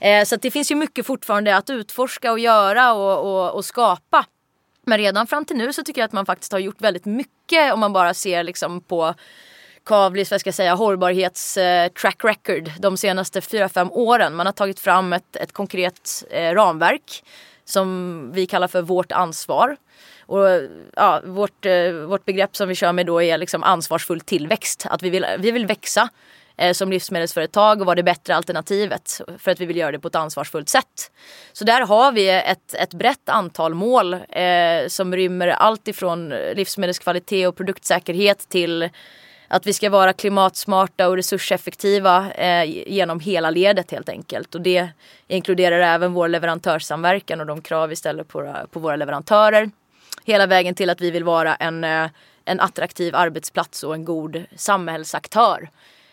Eh, 0.00 0.24
så 0.24 0.36
det 0.36 0.50
finns 0.50 0.70
ju 0.70 0.74
mycket 0.74 1.06
fortfarande 1.06 1.56
att 1.56 1.70
utforska 1.70 2.32
och 2.32 2.38
göra 2.38 2.92
och, 2.92 3.18
och, 3.18 3.54
och 3.54 3.64
skapa. 3.64 4.26
Men 4.86 4.98
redan 4.98 5.26
fram 5.26 5.44
till 5.44 5.56
nu 5.56 5.72
så 5.72 5.82
tycker 5.82 6.00
jag 6.00 6.06
att 6.06 6.12
man 6.12 6.26
faktiskt 6.26 6.52
har 6.52 6.58
gjort 6.58 6.80
väldigt 6.80 7.04
mycket 7.04 7.72
om 7.72 7.80
man 7.80 7.92
bara 7.92 8.14
ser 8.14 8.44
liksom 8.44 8.80
på 8.80 9.14
Kavlis 9.86 10.30
vad 10.30 10.40
ska 10.40 10.48
jag 10.48 10.54
säga, 10.54 10.74
hållbarhets 10.74 11.56
eh, 11.56 11.88
track 11.88 12.24
record 12.24 12.70
de 12.78 12.96
senaste 12.96 13.40
4-5 13.40 13.90
åren. 13.92 14.34
Man 14.34 14.46
har 14.46 14.52
tagit 14.52 14.80
fram 14.80 15.12
ett, 15.12 15.36
ett 15.36 15.52
konkret 15.52 16.24
eh, 16.30 16.54
ramverk 16.54 17.24
som 17.64 18.30
vi 18.34 18.46
kallar 18.46 18.68
för 18.68 18.82
vårt 18.82 19.12
ansvar. 19.12 19.76
Och, 20.20 20.48
eh, 20.48 20.62
ja, 20.96 21.20
vårt, 21.24 21.66
eh, 21.66 21.90
vårt 21.92 22.24
begrepp 22.24 22.56
som 22.56 22.68
vi 22.68 22.74
kör 22.74 22.92
med 22.92 23.06
då 23.06 23.22
är 23.22 23.38
liksom 23.38 23.62
ansvarsfull 23.62 24.20
tillväxt. 24.20 24.86
Att 24.90 25.02
vi 25.02 25.10
vill, 25.10 25.26
vi 25.38 25.50
vill 25.50 25.66
växa 25.66 26.08
eh, 26.56 26.72
som 26.72 26.90
livsmedelsföretag 26.90 27.80
och 27.80 27.86
vara 27.86 27.96
det 27.96 28.02
bättre 28.02 28.36
alternativet 28.36 29.20
för 29.38 29.50
att 29.50 29.60
vi 29.60 29.66
vill 29.66 29.76
göra 29.76 29.92
det 29.92 29.98
på 29.98 30.08
ett 30.08 30.14
ansvarsfullt 30.14 30.68
sätt. 30.68 31.10
Så 31.52 31.64
där 31.64 31.80
har 31.80 32.12
vi 32.12 32.28
ett, 32.28 32.74
ett 32.74 32.94
brett 32.94 33.28
antal 33.28 33.74
mål 33.74 34.14
eh, 34.14 34.88
som 34.88 35.16
rymmer 35.16 35.48
allt 35.48 35.88
ifrån 35.88 36.28
livsmedelskvalitet 36.28 37.48
och 37.48 37.56
produktsäkerhet 37.56 38.48
till 38.48 38.90
att 39.48 39.66
vi 39.66 39.72
ska 39.72 39.90
vara 39.90 40.12
klimatsmarta 40.12 41.08
och 41.08 41.16
resurseffektiva 41.16 42.32
eh, 42.32 42.64
genom 42.92 43.20
hela 43.20 43.50
ledet 43.50 43.90
helt 43.90 44.08
enkelt. 44.08 44.54
Och 44.54 44.60
det 44.60 44.88
inkluderar 45.28 45.80
även 45.80 46.12
vår 46.12 46.28
leverantörssamverkan 46.28 47.40
och 47.40 47.46
de 47.46 47.62
krav 47.62 47.88
vi 47.88 47.96
ställer 47.96 48.24
på, 48.24 48.54
på 48.70 48.80
våra 48.80 48.96
leverantörer. 48.96 49.70
Hela 50.24 50.46
vägen 50.46 50.74
till 50.74 50.90
att 50.90 51.00
vi 51.00 51.10
vill 51.10 51.24
vara 51.24 51.54
en, 51.54 51.84
eh, 51.84 52.08
en 52.44 52.60
attraktiv 52.60 53.16
arbetsplats 53.16 53.82
och 53.82 53.94
en 53.94 54.04
god 54.04 54.44
samhällsaktör. 54.56 55.68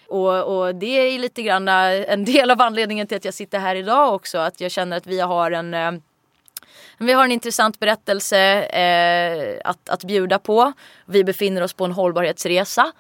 Och, 0.08 0.58
och, 0.58 0.76
det 0.76 0.86
är 0.86 1.20
lite 1.20 1.42
grann 1.42 1.68
eh, 1.68 2.14
en 2.14 2.26
del 2.26 2.52
av 2.52 2.62
anledningen 2.62 3.08
till 3.08 3.18
att 3.18 3.26
jag 3.26 3.34
sitter 3.34 3.60
här 3.60 3.76
idag 3.76 4.14
också. 4.14 4.38
Att 4.38 4.62
jag 4.62 4.72
känner 4.72 4.98
att 4.98 5.08
vi 5.08 5.20
har 5.20 5.52
en 5.52 5.74
eh, 5.74 5.92
vi 7.06 7.14
har 7.14 7.26
en 7.26 7.32
intressant 7.32 7.80
berättelse 7.80 8.38
eh, 8.64 9.62
att, 9.70 9.90
att 9.90 10.04
bjuda 10.04 10.40
på. 10.40 10.74
Vi 11.06 11.24
befinner 11.24 11.62
oss 11.62 11.74
på 11.74 11.86
en 11.86 11.92
hållbarhetsresa. 11.92 12.92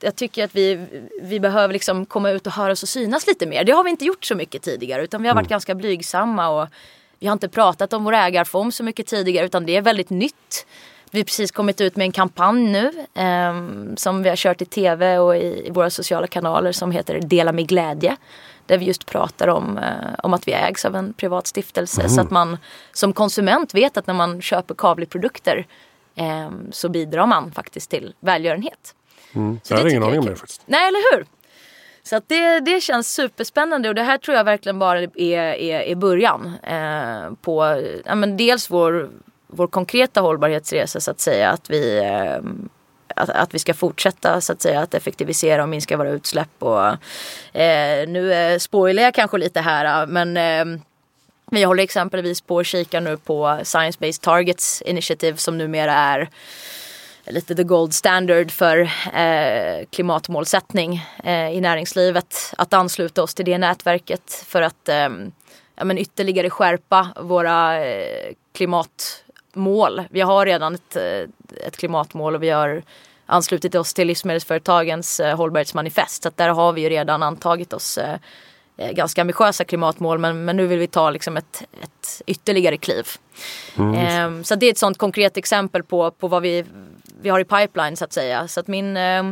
Jag 0.00 0.16
tycker 0.16 0.44
att 0.44 0.54
vi, 0.54 0.86
vi 1.22 1.40
behöver 1.40 1.72
liksom 1.72 2.06
komma 2.06 2.30
ut 2.30 2.46
och 2.46 2.52
höras 2.52 2.82
och 2.82 2.88
synas 2.88 3.26
lite 3.26 3.46
mer. 3.46 3.64
Det 3.64 3.72
har 3.72 3.84
vi 3.84 3.90
inte 3.90 4.04
gjort 4.04 4.24
så 4.24 4.34
mycket 4.34 4.62
tidigare 4.62 5.04
utan 5.04 5.22
vi 5.22 5.28
har 5.28 5.34
varit 5.34 5.46
mm. 5.46 5.50
ganska 5.50 5.74
blygsamma 5.74 6.48
och 6.48 6.68
vi 7.18 7.26
har 7.26 7.32
inte 7.32 7.48
pratat 7.48 7.92
om 7.92 8.04
vår 8.04 8.12
ägarform 8.12 8.72
så 8.72 8.84
mycket 8.84 9.06
tidigare 9.06 9.46
utan 9.46 9.66
det 9.66 9.76
är 9.76 9.82
väldigt 9.82 10.10
nytt. 10.10 10.66
Vi 11.10 11.18
har 11.18 11.24
precis 11.24 11.50
kommit 11.50 11.80
ut 11.80 11.96
med 11.96 12.04
en 12.04 12.12
kampanj 12.12 12.70
nu 12.70 13.06
eh, 13.14 13.54
som 13.96 14.22
vi 14.22 14.28
har 14.28 14.36
kört 14.36 14.62
i 14.62 14.64
tv 14.64 15.18
och 15.18 15.36
i, 15.36 15.66
i 15.66 15.70
våra 15.70 15.90
sociala 15.90 16.26
kanaler 16.26 16.72
som 16.72 16.90
heter 16.90 17.20
Dela 17.20 17.52
med 17.52 17.68
glädje 17.68 18.16
Där 18.68 18.78
vi 18.78 18.84
just 18.84 19.06
pratar 19.06 19.48
om, 19.48 19.78
eh, 19.78 20.14
om 20.22 20.34
att 20.34 20.48
vi 20.48 20.52
ägs 20.52 20.84
av 20.84 20.96
en 20.96 21.12
privat 21.12 21.46
stiftelse. 21.46 22.00
Mm. 22.00 22.10
Så 22.10 22.20
att 22.20 22.30
man 22.30 22.58
som 22.92 23.12
konsument 23.12 23.74
vet 23.74 23.96
att 23.96 24.06
när 24.06 24.14
man 24.14 24.42
köper 24.42 24.74
Kavli-produkter 24.74 25.66
eh, 26.14 26.50
så 26.70 26.88
bidrar 26.88 27.26
man 27.26 27.52
faktiskt 27.52 27.90
till 27.90 28.14
välgörenhet. 28.20 28.94
Mm. 29.34 29.60
Så 29.62 29.74
jag 29.74 29.78
har 29.78 29.88
ingen 29.88 30.02
aning 30.02 30.18
om 30.18 30.26
det 30.26 30.36
faktiskt. 30.36 30.62
Nej, 30.66 30.88
eller 30.88 31.16
hur? 31.16 31.26
Så 32.02 32.16
att 32.16 32.28
det, 32.28 32.60
det 32.60 32.80
känns 32.80 33.14
superspännande 33.14 33.88
och 33.88 33.94
det 33.94 34.02
här 34.02 34.18
tror 34.18 34.36
jag 34.36 34.44
verkligen 34.44 34.78
bara 34.78 35.02
är, 35.02 35.18
är, 35.18 35.80
är 35.80 35.94
början 35.94 36.52
eh, 36.62 37.34
på 37.42 37.82
ja, 38.04 38.14
men 38.14 38.36
dels 38.36 38.70
vår, 38.70 39.10
vår 39.46 39.66
konkreta 39.66 40.20
hållbarhetsresa 40.20 41.00
så 41.00 41.10
att 41.10 41.20
säga. 41.20 41.50
Att 41.50 41.70
vi, 41.70 41.98
eh, 41.98 42.40
att, 43.18 43.30
att, 43.30 43.54
vi 43.54 43.58
ska 43.58 43.74
fortsätta 43.74 44.40
så 44.40 44.52
att 44.52 44.62
säga 44.62 44.80
att 44.80 44.94
effektivisera 44.94 45.62
och 45.62 45.68
minska 45.68 45.96
våra 45.96 46.10
utsläpp. 46.10 46.62
Och, 46.62 46.86
eh, 47.60 48.08
nu 48.08 48.32
eh, 48.32 48.58
spoilar 48.58 49.02
jag 49.02 49.14
kanske 49.14 49.38
lite 49.38 49.60
här 49.60 50.02
eh, 50.02 50.06
men 50.06 50.36
eh, 50.36 50.80
vi 51.50 51.62
håller 51.64 51.82
exempelvis 51.82 52.40
på 52.40 52.58
att 52.58 52.66
kika 52.66 53.00
nu 53.00 53.16
på 53.16 53.60
Science 53.64 53.98
Based 54.00 54.20
Targets 54.20 54.82
Initiative 54.82 55.36
som 55.36 55.58
numera 55.58 55.92
är 55.92 56.28
lite 57.30 57.54
the 57.54 57.64
gold 57.64 57.94
standard 57.94 58.50
för 58.50 58.78
eh, 59.14 59.86
klimatmålsättning 59.90 61.06
eh, 61.24 61.50
i 61.50 61.60
näringslivet. 61.60 62.54
Att 62.58 62.72
ansluta 62.72 63.22
oss 63.22 63.34
till 63.34 63.44
det 63.44 63.58
nätverket 63.58 64.44
för 64.46 64.62
att 64.62 64.88
eh, 64.88 65.08
ja, 65.74 65.84
men 65.84 65.98
ytterligare 65.98 66.50
skärpa 66.50 67.08
våra 67.16 67.86
eh, 67.86 68.32
klimatmål. 68.54 70.02
Vi 70.10 70.20
har 70.20 70.46
redan 70.46 70.74
ett, 70.74 70.96
eh, 70.96 71.66
ett 71.66 71.76
klimatmål 71.76 72.34
och 72.34 72.42
vi 72.42 72.50
har 72.50 72.82
anslutit 73.28 73.74
oss 73.74 73.94
till 73.94 74.06
livsmedelsföretagens 74.06 75.20
eh, 75.20 75.36
hållbarhetsmanifest. 75.36 76.22
Så 76.22 76.30
där 76.36 76.48
har 76.48 76.72
vi 76.72 76.80
ju 76.80 76.88
redan 76.88 77.22
antagit 77.22 77.72
oss 77.72 77.98
eh, 77.98 78.18
eh, 78.76 78.92
ganska 78.92 79.20
ambitiösa 79.20 79.64
klimatmål 79.64 80.18
men, 80.18 80.44
men 80.44 80.56
nu 80.56 80.66
vill 80.66 80.78
vi 80.78 80.86
ta 80.86 81.10
liksom 81.10 81.36
ett, 81.36 81.62
ett 81.82 82.22
ytterligare 82.26 82.76
kliv. 82.76 83.06
Mm. 83.76 83.94
Eh, 83.94 84.42
så 84.42 84.54
det 84.54 84.66
är 84.66 84.70
ett 84.70 84.78
sånt 84.78 84.98
konkret 84.98 85.36
exempel 85.36 85.82
på, 85.82 86.10
på 86.10 86.28
vad 86.28 86.42
vi, 86.42 86.64
vi 87.20 87.28
har 87.28 87.40
i 87.40 87.44
pipeline 87.44 87.96
så 87.96 88.04
att 88.04 88.12
säga. 88.12 88.48
Så 88.48 88.60
att 88.60 88.66
min, 88.66 88.96
eh, 88.96 89.22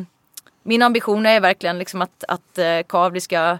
min 0.62 0.82
ambition 0.82 1.26
är 1.26 1.40
verkligen 1.40 1.78
liksom 1.78 2.02
att, 2.02 2.24
att 2.28 2.58
eh, 2.58 2.80
Kavli 2.88 3.20
ska 3.20 3.58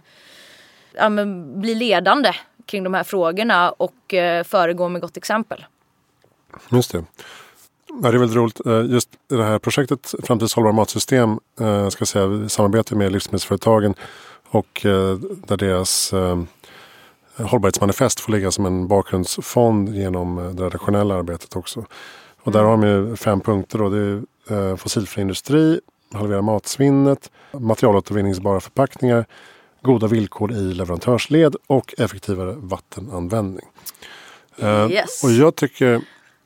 ja, 0.92 1.11
bli 1.55 1.75
ledande 1.75 2.33
kring 2.66 2.85
de 2.85 2.94
här 2.94 3.05
frågorna 3.05 3.70
och 3.70 4.14
eh, 4.14 4.44
föregå 4.44 4.88
med 4.88 5.01
gott 5.01 5.16
exempel. 5.16 5.64
Just 6.70 6.92
det. 6.92 7.05
Ja, 7.88 8.11
det 8.11 8.16
är 8.16 8.18
väldigt 8.18 8.37
roligt. 8.37 8.66
Eh, 8.66 8.85
just 8.85 9.09
det 9.29 9.42
här 9.42 9.59
projektet 9.59 10.14
Framtidens 10.22 10.55
hållbara 10.55 10.72
matsystem 10.72 11.38
eh, 11.61 11.88
ska 11.88 12.07
säga, 12.07 12.49
samarbetar 12.49 12.96
med 12.96 13.12
livsmedelsföretagen 13.12 13.94
och 14.49 14.87
eh, 14.87 15.14
där 15.46 15.57
deras 15.57 16.14
hållbarhetsmanifest 17.37 18.20
får 18.20 18.33
ligga 18.33 18.51
som 18.51 18.66
en 18.66 18.88
bakgrundsfond 18.88 19.94
genom 19.94 20.57
det 20.57 20.64
redaktionella 20.64 21.14
arbetet 21.14 21.57
också. 21.57 21.87
Och 22.42 22.53
där 22.53 22.62
har 22.62 22.70
de 22.70 22.83
ju 22.83 23.16
fem 23.16 23.40
punkter. 23.40 23.79
Då. 23.79 23.88
Det 23.88 24.22
är 24.49 24.77
fossilfri 24.77 25.22
industri, 25.22 25.81
halvera 26.12 26.42
matsvinnet, 26.42 27.31
materialåtervinningsbara 27.53 28.61
förpackningar, 28.61 29.27
goda 29.83 30.07
villkor 30.07 30.53
i 30.53 30.75
leverantörsled 30.75 31.57
och 31.66 31.94
effektivare 31.99 32.55
vattenanvändning. 32.57 33.66
Yes. 34.90 35.25
Och 35.25 35.31
jag 35.31 35.57
tycker 35.57 36.03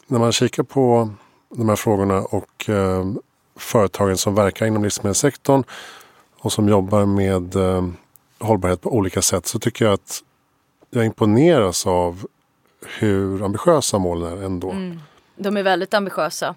när 0.07 0.19
man 0.19 0.33
kikar 0.33 0.63
på 0.63 1.11
de 1.55 1.69
här 1.69 1.77
frågorna 1.77 2.21
och 2.21 2.69
eh, 2.69 3.05
företagen 3.57 4.17
som 4.17 4.35
verkar 4.35 4.67
inom 4.67 4.85
livsmedelssektorn 4.85 5.65
och 6.39 6.53
som 6.53 6.69
jobbar 6.69 7.07
med 7.07 7.57
eh, 7.57 7.89
hållbarhet 8.39 8.81
på 8.81 8.95
olika 8.95 9.23
sätt 9.23 9.47
så 9.47 9.59
tycker 9.59 9.85
jag 9.85 9.95
att 9.95 10.23
jag 10.91 11.07
imponeras 11.07 11.87
av 11.87 12.27
hur 12.99 13.45
ambitiösa 13.45 13.99
målen 13.99 14.39
är 14.39 14.45
ändå. 14.45 14.71
Mm. 14.71 15.01
De 15.37 15.57
är 15.57 15.63
väldigt 15.63 15.95
ambitiösa. 15.95 16.55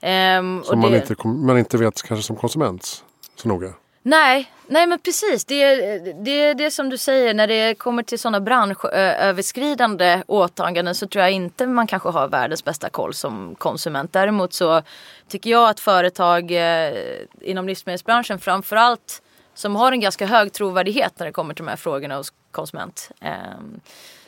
Ehm, 0.00 0.62
som 0.64 0.80
man, 0.80 0.92
det... 0.92 1.10
inte, 1.10 1.28
man 1.28 1.58
inte 1.58 1.76
vet 1.76 2.02
kanske 2.02 2.26
som 2.26 2.36
konsument 2.36 3.04
så 3.36 3.48
noga. 3.48 3.72
Nej, 4.02 4.52
nej 4.66 4.86
men 4.86 4.98
precis. 4.98 5.44
Det 5.44 5.62
är 5.62 5.98
det, 6.24 6.54
det 6.54 6.70
som 6.70 6.88
du 6.88 6.98
säger 6.98 7.34
när 7.34 7.46
det 7.46 7.74
kommer 7.74 8.02
till 8.02 8.18
sådana 8.18 8.40
branschöverskridande 8.40 10.22
åtaganden 10.26 10.94
så 10.94 11.06
tror 11.06 11.22
jag 11.22 11.32
inte 11.32 11.66
man 11.66 11.86
kanske 11.86 12.08
har 12.08 12.28
världens 12.28 12.64
bästa 12.64 12.88
koll 12.88 13.14
som 13.14 13.54
konsument. 13.54 14.12
Däremot 14.12 14.52
så 14.52 14.82
tycker 15.28 15.50
jag 15.50 15.68
att 15.68 15.80
företag 15.80 16.50
eh, 16.50 16.94
inom 17.40 17.66
livsmedelsbranschen 17.66 18.38
framförallt 18.38 19.22
som 19.54 19.76
har 19.76 19.92
en 19.92 20.00
ganska 20.00 20.26
hög 20.26 20.52
trovärdighet 20.52 21.18
när 21.18 21.26
det 21.26 21.32
kommer 21.32 21.54
till 21.54 21.64
de 21.64 21.70
här 21.70 21.76
frågorna 21.76 22.16
hos 22.16 22.32
konsument. 22.50 23.10
Ehm, 23.20 23.80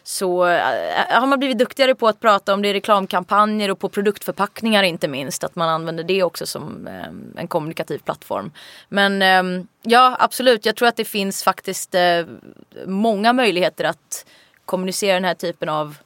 så 0.09 0.47
eh, 0.47 0.61
har 1.11 1.27
man 1.27 1.39
blivit 1.39 1.59
duktigare 1.59 1.95
på 1.95 2.09
att 2.09 2.21
prata 2.21 2.55
om 2.55 2.63
det 2.63 2.69
i 2.69 2.73
reklamkampanjer 2.73 3.71
och 3.71 3.79
på 3.79 3.89
produktförpackningar 3.89 4.83
inte 4.83 5.09
minst. 5.09 5.45
Att 5.45 5.57
man 5.57 5.69
använder 5.69 6.05
det 6.05 6.23
också 6.23 6.47
som 6.47 6.87
eh, 6.87 7.41
en 7.41 7.49
kommunikativ 7.49 7.99
plattform. 7.99 8.53
Men 8.89 9.23
ehm, 9.23 9.67
ja, 9.83 10.17
absolut. 10.21 10.67
Jag 10.67 10.77
tror 10.77 10.89
att 10.89 10.97
det 10.97 11.05
finns 11.05 11.43
faktiskt 11.43 11.95
eh, 11.95 12.27
många 12.87 13.33
möjligheter 13.33 13.85
att 13.85 14.27
kommunicera 14.65 15.15
den 15.15 15.25
här 15.25 15.35
typen 15.35 15.69
av, 15.69 15.97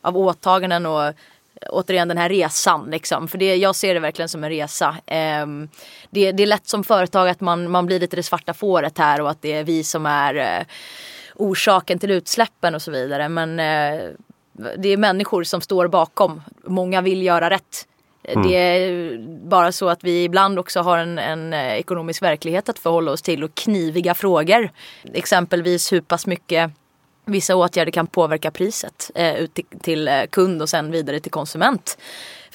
av 0.00 0.16
åtaganden 0.16 0.86
och 0.86 1.12
återigen 1.70 2.08
den 2.08 2.18
här 2.18 2.28
resan. 2.28 2.90
Liksom. 2.90 3.28
För 3.28 3.38
det, 3.38 3.56
jag 3.56 3.76
ser 3.76 3.94
det 3.94 4.00
verkligen 4.00 4.28
som 4.28 4.44
en 4.44 4.50
resa. 4.50 4.96
Ehm, 5.06 5.68
det, 6.10 6.32
det, 6.32 6.42
är 6.42 6.46
lätt 6.46 6.68
som 6.68 6.84
företag 6.84 7.28
att 7.28 7.40
man, 7.40 7.70
man 7.70 7.86
blir 7.86 8.00
lite 8.00 8.16
det 8.16 8.22
svarta 8.22 8.54
fåret 8.54 8.98
här 8.98 9.20
och 9.20 9.30
att 9.30 9.42
det 9.42 9.52
är 9.52 9.64
vi 9.64 9.84
som 9.84 10.06
är 10.06 10.66
orsaken 11.36 11.98
till 11.98 12.10
utsläppen 12.10 12.74
och 12.74 12.82
så 12.82 12.90
vidare. 12.90 13.28
Men 13.28 13.60
eh, 13.60 14.10
det 14.78 14.88
är 14.88 14.96
människor 14.96 15.44
som 15.44 15.60
står 15.60 15.88
bakom. 15.88 16.42
Många 16.64 17.00
vill 17.00 17.22
göra 17.22 17.50
rätt. 17.50 17.86
Mm. 18.28 18.48
Det 18.48 18.54
är 18.56 19.18
bara 19.48 19.72
så 19.72 19.88
att 19.88 20.04
vi 20.04 20.24
ibland 20.24 20.58
också 20.58 20.80
har 20.80 20.98
en, 20.98 21.18
en, 21.18 21.52
ekonomisk 21.52 22.22
verklighet 22.22 22.68
att 22.68 22.78
förhålla 22.78 23.12
oss 23.12 23.22
till 23.22 23.44
och 23.44 23.54
kniviga 23.54 24.14
frågor. 24.14 24.70
Exempelvis 25.12 25.92
hur 25.92 26.00
pass 26.00 26.26
mycket 26.26 26.70
vissa 27.24 27.56
åtgärder 27.56 27.92
kan 27.92 28.06
påverka 28.06 28.50
priset 28.50 29.10
eh, 29.14 29.36
ut 29.36 29.54
till, 29.54 29.64
till, 29.80 30.08
eh, 30.08 30.22
kund 30.30 30.62
och 30.62 30.68
sen 30.68 30.90
vidare 30.90 31.20
till 31.20 31.30
konsument 31.30 31.98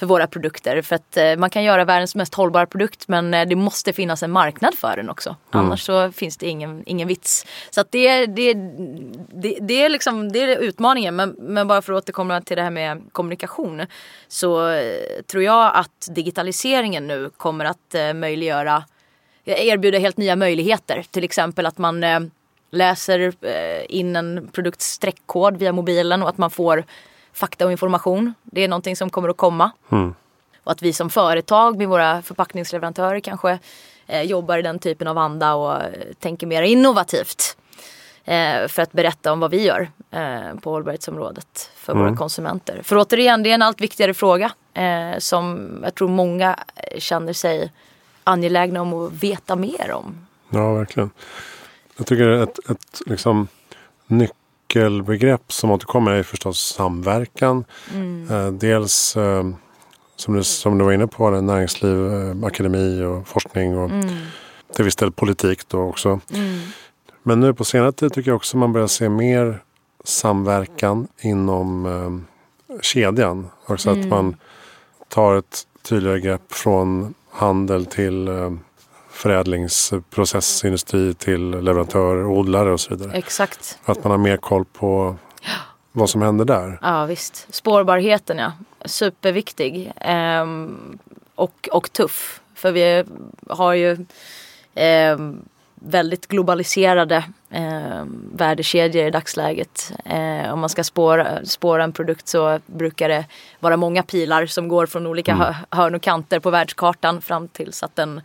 för 0.02 0.06
våra 0.06 0.26
produkter. 0.26 0.82
För 0.82 0.96
att 0.96 1.16
eh, 1.16 1.36
man 1.36 1.50
kan 1.50 1.64
göra 1.64 1.84
världens 1.84 2.14
mest 2.14 2.34
hållbara 2.34 2.66
produkt 2.66 3.08
men 3.08 3.34
eh, 3.34 3.48
det 3.48 3.56
måste 3.56 3.92
finnas 3.92 4.22
en 4.22 4.30
marknad 4.30 4.74
för 4.74 4.96
den 4.96 5.10
också. 5.10 5.36
Mm. 5.54 5.66
Annars 5.66 5.82
så 5.82 6.12
finns 6.12 6.36
det 6.36 6.46
ingen, 6.46 6.82
ingen 6.86 7.08
vits. 7.08 7.46
Så 7.70 7.80
att 7.80 7.92
det, 7.92 8.26
det, 8.26 8.54
det, 8.54 9.58
det, 9.60 9.84
är 9.84 9.88
liksom, 9.88 10.32
det 10.32 10.42
är 10.42 10.58
utmaningen. 10.58 11.16
Men, 11.16 11.36
men 11.38 11.68
bara 11.68 11.82
för 11.82 11.92
att 11.92 12.02
återkomma 12.02 12.40
till 12.40 12.56
det 12.56 12.62
här 12.62 12.70
med 12.70 13.02
kommunikation. 13.12 13.82
Så 14.28 14.68
eh, 14.70 15.22
tror 15.26 15.42
jag 15.42 15.72
att 15.74 16.08
digitaliseringen 16.10 17.06
nu 17.06 17.30
kommer 17.36 17.64
att 17.64 17.94
möjliggöra 18.14 18.84
erbjuda 19.44 19.98
helt 19.98 20.16
nya 20.16 20.36
möjligheter. 20.36 21.04
Till 21.10 21.24
exempel 21.24 21.66
att 21.66 21.78
man 21.78 22.04
läser 22.70 23.32
in 23.92 24.16
en 24.16 24.48
produkts 24.52 24.86
streckkod 24.86 25.56
via 25.56 25.72
mobilen 25.72 26.22
och 26.22 26.28
att 26.28 26.38
man 26.38 26.50
får 26.50 26.84
fakta 27.32 27.66
och 27.66 27.72
information. 27.72 28.34
Det 28.42 28.64
är 28.64 28.68
någonting 28.68 28.96
som 28.96 29.10
kommer 29.10 29.28
att 29.28 29.36
komma. 29.36 29.70
Mm. 29.92 30.14
Och 30.64 30.72
att 30.72 30.82
vi 30.82 30.92
som 30.92 31.10
företag 31.10 31.78
med 31.78 31.88
våra 31.88 32.22
förpackningsleverantörer 32.22 33.20
kanske 33.20 33.58
eh, 34.06 34.22
jobbar 34.22 34.58
i 34.58 34.62
den 34.62 34.78
typen 34.78 35.08
av 35.08 35.18
anda 35.18 35.54
och 35.54 35.82
eh, 35.82 35.90
tänker 36.18 36.46
mer 36.46 36.62
innovativt. 36.62 37.56
Eh, 38.24 38.68
för 38.68 38.82
att 38.82 38.92
berätta 38.92 39.32
om 39.32 39.40
vad 39.40 39.50
vi 39.50 39.62
gör 39.62 39.90
eh, 40.10 40.54
på 40.60 40.70
hållbarhetsområdet 40.70 41.70
för 41.74 41.92
mm. 41.92 42.04
våra 42.04 42.16
konsumenter. 42.16 42.80
För 42.82 42.96
återigen, 42.96 43.42
det 43.42 43.50
är 43.50 43.54
en 43.54 43.62
allt 43.62 43.80
viktigare 43.80 44.14
fråga 44.14 44.52
eh, 44.74 45.18
som 45.18 45.70
jag 45.82 45.94
tror 45.94 46.08
många 46.08 46.58
känner 46.98 47.32
sig 47.32 47.72
angelägna 48.24 48.80
om 48.80 48.94
att 48.94 49.12
veta 49.12 49.56
mer 49.56 49.92
om. 49.92 50.26
Ja, 50.50 50.72
verkligen. 50.72 51.10
Jag 51.96 52.06
tycker 52.06 52.28
ett, 52.28 52.70
ett 52.70 53.02
liksom, 53.06 53.48
nyc 54.06 54.30
nyckelbegrepp 54.74 55.52
som 55.52 55.70
återkommer 55.70 56.12
är 56.12 56.22
förstås 56.22 56.74
samverkan. 56.76 57.64
Mm. 57.94 58.30
Eh, 58.30 58.52
dels 58.52 59.16
eh, 59.16 59.44
som 60.16 60.34
du, 60.34 60.44
som 60.44 60.78
du 60.78 60.84
var 60.84 60.92
inne 60.92 61.06
på, 61.06 61.30
näringsliv, 61.30 62.12
eh, 62.12 62.46
akademi 62.46 63.02
och 63.02 63.28
forskning 63.28 63.78
och 63.78 63.90
mm. 63.90 64.08
till 64.74 64.84
viss 64.84 64.96
del 64.96 65.12
politik 65.12 65.68
då 65.68 65.80
också. 65.80 66.20
Mm. 66.34 66.60
Men 67.22 67.40
nu 67.40 67.54
på 67.54 67.64
senare 67.64 67.92
tid 67.92 68.12
tycker 68.12 68.30
jag 68.30 68.36
också 68.36 68.56
man 68.56 68.72
börjar 68.72 68.86
se 68.86 69.08
mer 69.08 69.62
samverkan 70.04 71.08
inom 71.20 71.86
eh, 71.86 72.80
kedjan. 72.80 73.48
Också 73.66 73.90
att 73.90 73.96
mm. 73.96 74.08
man 74.08 74.36
tar 75.08 75.34
ett 75.34 75.66
tydligare 75.82 76.20
grepp 76.20 76.52
från 76.52 77.14
handel 77.30 77.86
till 77.86 78.28
eh, 78.28 78.52
förädlingsprocessindustri 79.22 81.14
till 81.14 81.50
leverantörer, 81.50 82.26
odlare 82.26 82.72
och 82.72 82.80
så 82.80 82.94
vidare. 82.94 83.12
Exakt. 83.12 83.78
Att 83.84 84.04
man 84.04 84.10
har 84.10 84.18
mer 84.18 84.36
koll 84.36 84.64
på 84.64 85.16
vad 85.92 86.10
som 86.10 86.22
händer 86.22 86.44
där. 86.44 86.78
Ja 86.82 87.04
visst. 87.04 87.54
Spårbarheten 87.54 88.38
ja. 88.38 88.52
Superviktig. 88.84 89.92
Ehm, 89.96 90.98
och, 91.34 91.68
och 91.72 91.92
tuff. 91.92 92.40
För 92.54 92.72
vi 92.72 93.04
har 93.48 93.74
ju 93.74 94.06
ehm, 94.74 95.42
väldigt 95.74 96.28
globaliserade 96.28 97.24
eh, 97.50 98.04
värdekedjor 98.32 99.06
i 99.06 99.10
dagsläget. 99.10 99.92
Eh, 100.04 100.52
om 100.52 100.60
man 100.60 100.68
ska 100.68 100.84
spåra, 100.84 101.44
spåra 101.44 101.84
en 101.84 101.92
produkt 101.92 102.28
så 102.28 102.60
brukar 102.66 103.08
det 103.08 103.24
vara 103.60 103.76
många 103.76 104.02
pilar 104.02 104.46
som 104.46 104.68
går 104.68 104.86
från 104.86 105.06
olika 105.06 105.32
mm. 105.32 105.54
hörn 105.70 105.94
och 105.94 106.02
kanter 106.02 106.40
på 106.40 106.50
världskartan 106.50 107.22
fram 107.22 107.48
tills 107.48 107.82
att 107.82 107.96
den 107.96 108.20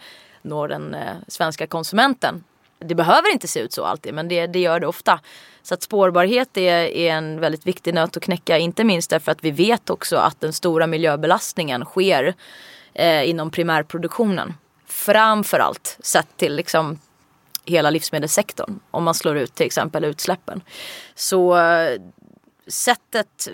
når 0.48 0.68
den 0.68 0.94
eh, 0.94 1.16
svenska 1.28 1.68
konsumenten. 1.68 2.44
Det 2.80 2.96
behöver 2.96 3.32
inte 3.32 3.48
se 3.48 3.60
ut 3.60 3.74
så 3.74 3.84
alltid 3.84 4.14
men 4.14 4.28
det, 4.28 4.48
det 4.48 4.60
gör 4.60 4.80
det 4.80 4.88
ofta. 4.88 5.20
Så 5.64 5.74
att 5.74 5.84
spårbarhet 5.84 6.58
är, 6.58 6.74
är 6.74 7.12
en 7.12 7.40
väldigt 7.40 7.68
viktig 7.68 7.94
nöt 7.94 8.18
att 8.18 8.24
knäcka. 8.24 8.58
Inte 8.58 8.84
minst 8.84 9.10
därför 9.10 9.32
att 9.32 9.44
vi 9.44 9.52
vet 9.52 9.90
också 9.90 10.18
att 10.18 10.42
den 10.42 10.54
stora 10.54 10.88
miljöbelastningen 10.88 11.86
sker 11.86 12.34
eh, 12.94 13.30
inom 13.30 13.52
primärproduktionen. 13.52 14.54
Framförallt 14.86 15.98
sett 16.00 16.38
till 16.38 16.56
liksom 16.56 17.00
hela 17.66 17.90
livsmedelssektorn. 17.90 18.80
Om 18.92 19.04
man 19.04 19.14
slår 19.14 19.38
ut 19.38 19.56
till 19.56 19.66
exempel 19.66 20.04
utsläppen. 20.04 20.62
Så 21.16 21.58
eh, 21.58 22.02
sättet 22.68 23.48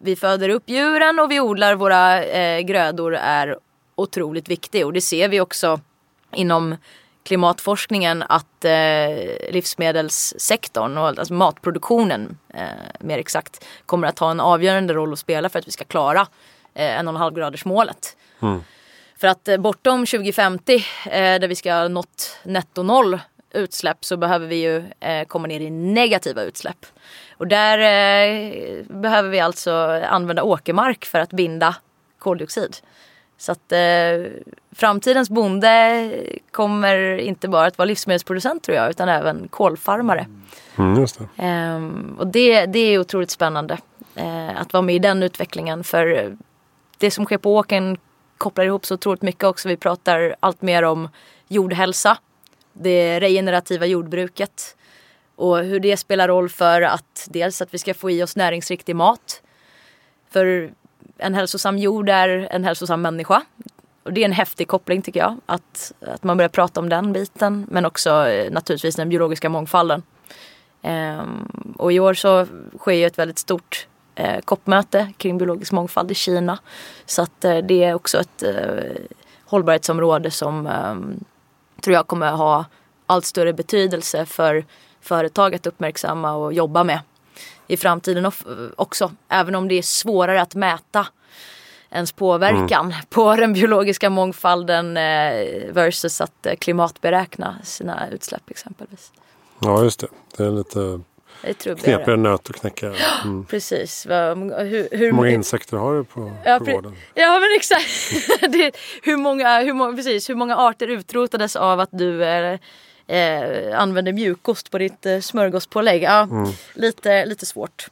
vi 0.00 0.16
föder 0.16 0.48
upp 0.48 0.64
djuren 0.66 1.18
och 1.18 1.30
vi 1.30 1.40
odlar 1.40 1.74
våra 1.74 2.24
eh, 2.24 2.60
grödor 2.60 3.14
är 3.14 3.58
otroligt 3.94 4.48
viktigt. 4.48 4.84
Och 4.84 4.92
det 4.92 5.00
ser 5.00 5.28
vi 5.28 5.40
också 5.40 5.80
inom 6.32 6.76
klimatforskningen 7.22 8.24
att 8.28 8.64
eh, 8.64 9.50
livsmedelssektorn 9.50 10.98
och 10.98 11.06
alltså 11.06 11.34
matproduktionen 11.34 12.38
eh, 12.54 12.62
mer 13.00 13.18
exakt 13.18 13.64
kommer 13.86 14.08
att 14.08 14.18
ha 14.18 14.30
en 14.30 14.40
avgörande 14.40 14.94
roll 14.94 15.12
att 15.12 15.18
spela 15.18 15.48
för 15.48 15.58
att 15.58 15.68
vi 15.68 15.72
ska 15.72 15.84
klara 15.84 16.20
eh, 16.74 16.98
en 16.98 17.08
och 17.08 17.14
en 17.14 17.20
halv 17.20 17.34
graders 17.34 17.64
målet. 17.64 18.16
Mm. 18.42 18.62
För 19.16 19.28
att 19.28 19.48
eh, 19.48 19.56
bortom 19.56 20.06
2050 20.06 20.74
eh, 20.74 21.10
där 21.10 21.48
vi 21.48 21.54
ska 21.54 21.74
ha 21.74 21.88
nått 21.88 22.38
netto 22.42 22.82
noll 22.82 23.18
utsläpp 23.50 24.04
så 24.04 24.16
behöver 24.16 24.46
vi 24.46 24.56
ju 24.56 24.84
eh, 25.00 25.26
komma 25.26 25.48
ner 25.48 25.60
i 25.60 25.70
negativa 25.70 26.42
utsläpp. 26.42 26.86
Och 27.30 27.46
där 27.46 27.78
eh, 27.78 28.84
behöver 28.84 29.28
vi 29.28 29.40
alltså 29.40 29.72
använda 30.10 30.42
åkermark 30.42 31.04
för 31.04 31.18
att 31.18 31.30
binda 31.30 31.76
koldioxid. 32.18 32.76
Så 33.38 33.52
att 33.52 33.72
eh, 33.72 34.32
framtidens 34.72 35.30
bonde 35.30 36.10
kommer 36.50 37.18
inte 37.18 37.48
bara 37.48 37.66
att 37.66 37.78
vara 37.78 37.86
livsmedelsproducent 37.86 38.62
tror 38.62 38.76
jag 38.76 38.90
utan 38.90 39.08
även 39.08 39.48
kolfarmare. 39.48 40.26
Mm, 40.76 40.94
det. 41.04 41.28
Ehm, 41.36 42.16
och 42.18 42.26
det, 42.26 42.66
det 42.66 42.78
är 42.78 42.98
otroligt 42.98 43.30
spännande 43.30 43.78
eh, 44.14 44.60
att 44.60 44.72
vara 44.72 44.82
med 44.82 44.94
i 44.94 44.98
den 44.98 45.22
utvecklingen 45.22 45.84
för 45.84 46.36
det 46.98 47.10
som 47.10 47.24
sker 47.24 47.38
på 47.38 47.56
åkern 47.56 47.96
kopplar 48.38 48.64
ihop 48.64 48.86
så 48.86 48.94
otroligt 48.94 49.22
mycket 49.22 49.44
också. 49.44 49.68
Vi 49.68 49.76
pratar 49.76 50.36
allt 50.40 50.62
mer 50.62 50.82
om 50.82 51.08
jordhälsa, 51.48 52.18
det 52.72 53.20
regenerativa 53.20 53.86
jordbruket 53.86 54.76
och 55.36 55.58
hur 55.58 55.80
det 55.80 55.96
spelar 55.96 56.28
roll 56.28 56.48
för 56.48 56.82
att 56.82 57.28
dels 57.30 57.62
att 57.62 57.74
vi 57.74 57.78
ska 57.78 57.94
få 57.94 58.10
i 58.10 58.22
oss 58.22 58.36
näringsriktig 58.36 58.96
mat. 58.96 59.42
För 60.30 60.70
en 61.18 61.34
hälsosam 61.34 61.78
jord 61.78 62.08
är 62.08 62.48
en 62.50 62.64
hälsosam 62.64 63.02
människa. 63.02 63.42
Och 64.02 64.12
det 64.12 64.20
är 64.20 64.24
en 64.24 64.32
häftig 64.32 64.68
koppling 64.68 65.02
tycker 65.02 65.20
jag. 65.20 65.36
Att, 65.46 65.92
att 66.00 66.24
man 66.24 66.36
börjar 66.36 66.48
prata 66.48 66.80
om 66.80 66.88
den 66.88 67.12
biten. 67.12 67.66
Men 67.70 67.84
också 67.84 68.28
eh, 68.28 68.52
naturligtvis 68.52 68.96
den 68.96 69.08
biologiska 69.08 69.48
mångfalden. 69.48 70.02
Ehm, 70.82 71.74
och 71.76 71.92
i 71.92 72.00
år 72.00 72.14
så 72.14 72.46
sker 72.78 72.92
ju 72.92 73.06
ett 73.06 73.18
väldigt 73.18 73.38
stort 73.38 73.86
eh, 74.14 74.40
koppmöte 74.40 75.12
kring 75.16 75.38
biologisk 75.38 75.72
mångfald 75.72 76.10
i 76.10 76.14
Kina. 76.14 76.58
Så 77.06 77.22
att 77.22 77.44
eh, 77.44 77.58
det 77.58 77.84
är 77.84 77.94
också 77.94 78.18
ett 78.18 78.42
eh, 78.42 79.02
hållbarhetsområde 79.44 80.30
som 80.30 80.66
eh, 80.66 80.96
tror 81.80 81.94
jag 81.94 82.06
kommer 82.06 82.30
ha 82.30 82.64
allt 83.06 83.24
större 83.24 83.52
betydelse 83.52 84.26
för 84.26 84.64
företag 85.00 85.54
att 85.54 85.66
uppmärksamma 85.66 86.34
och 86.34 86.52
jobba 86.52 86.84
med 86.84 87.00
i 87.68 87.76
framtiden 87.76 88.32
också. 88.76 89.12
Även 89.28 89.54
om 89.54 89.68
det 89.68 89.78
är 89.78 89.82
svårare 89.82 90.42
att 90.42 90.54
mäta 90.54 91.06
ens 91.90 92.12
påverkan 92.12 92.86
mm. 92.86 92.98
på 93.08 93.36
den 93.36 93.52
biologiska 93.52 94.10
mångfalden 94.10 94.96
eh, 94.96 95.72
versus 95.72 96.20
att 96.20 96.46
eh, 96.46 96.54
klimatberäkna 96.54 97.56
sina 97.62 98.08
utsläpp 98.10 98.50
exempelvis. 98.50 99.12
Ja 99.60 99.82
just 99.82 100.00
det, 100.00 100.08
det 100.36 100.44
är 100.44 100.50
lite 100.50 101.00
knepigare 101.62 102.16
nöt 102.16 102.50
att 102.50 102.56
knäcka. 102.56 102.94
Mm. 103.24 103.44
Precis. 103.44 104.06
Hur, 104.06 104.96
hur, 104.96 105.12
många 105.12 105.28
insekter 105.28 105.76
har 105.76 105.94
du 105.94 106.04
på, 106.04 106.32
ja, 106.44 106.58
på 106.58 106.64
gården? 106.64 106.96
Ja 107.14 107.40
men 107.40 107.48
exakt. 107.56 108.10
det, 108.52 108.76
hur, 109.02 109.16
många, 109.16 109.60
hur, 109.60 109.96
precis, 109.96 110.30
hur 110.30 110.34
många 110.34 110.56
arter 110.56 110.88
utrotades 110.88 111.56
av 111.56 111.80
att 111.80 111.90
du 111.92 112.24
är 112.24 112.58
eh, 113.08 113.80
använder 113.80 114.12
mjukost 114.12 114.70
på 114.70 114.78
ditt 114.78 115.06
eh, 115.06 115.20
smörgåspålägg. 115.20 116.02
Ja, 116.02 116.22
mm. 116.22 116.50
lite, 116.74 117.26
lite 117.26 117.46
svårt. 117.46 117.88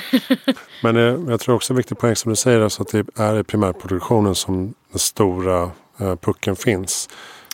Men 0.82 0.96
eh, 0.96 1.30
jag 1.30 1.40
tror 1.40 1.54
också 1.54 1.72
en 1.72 1.76
viktig 1.76 1.98
poäng 1.98 2.16
som 2.16 2.30
du 2.30 2.36
säger, 2.36 2.60
alltså 2.60 2.82
att 2.82 2.88
det 2.88 3.06
är 3.16 3.38
i 3.38 3.44
primärproduktionen 3.44 4.34
som 4.34 4.74
den 4.90 4.98
stora 4.98 5.70
eh, 6.00 6.16
pucken 6.16 6.56
finns. 6.56 7.08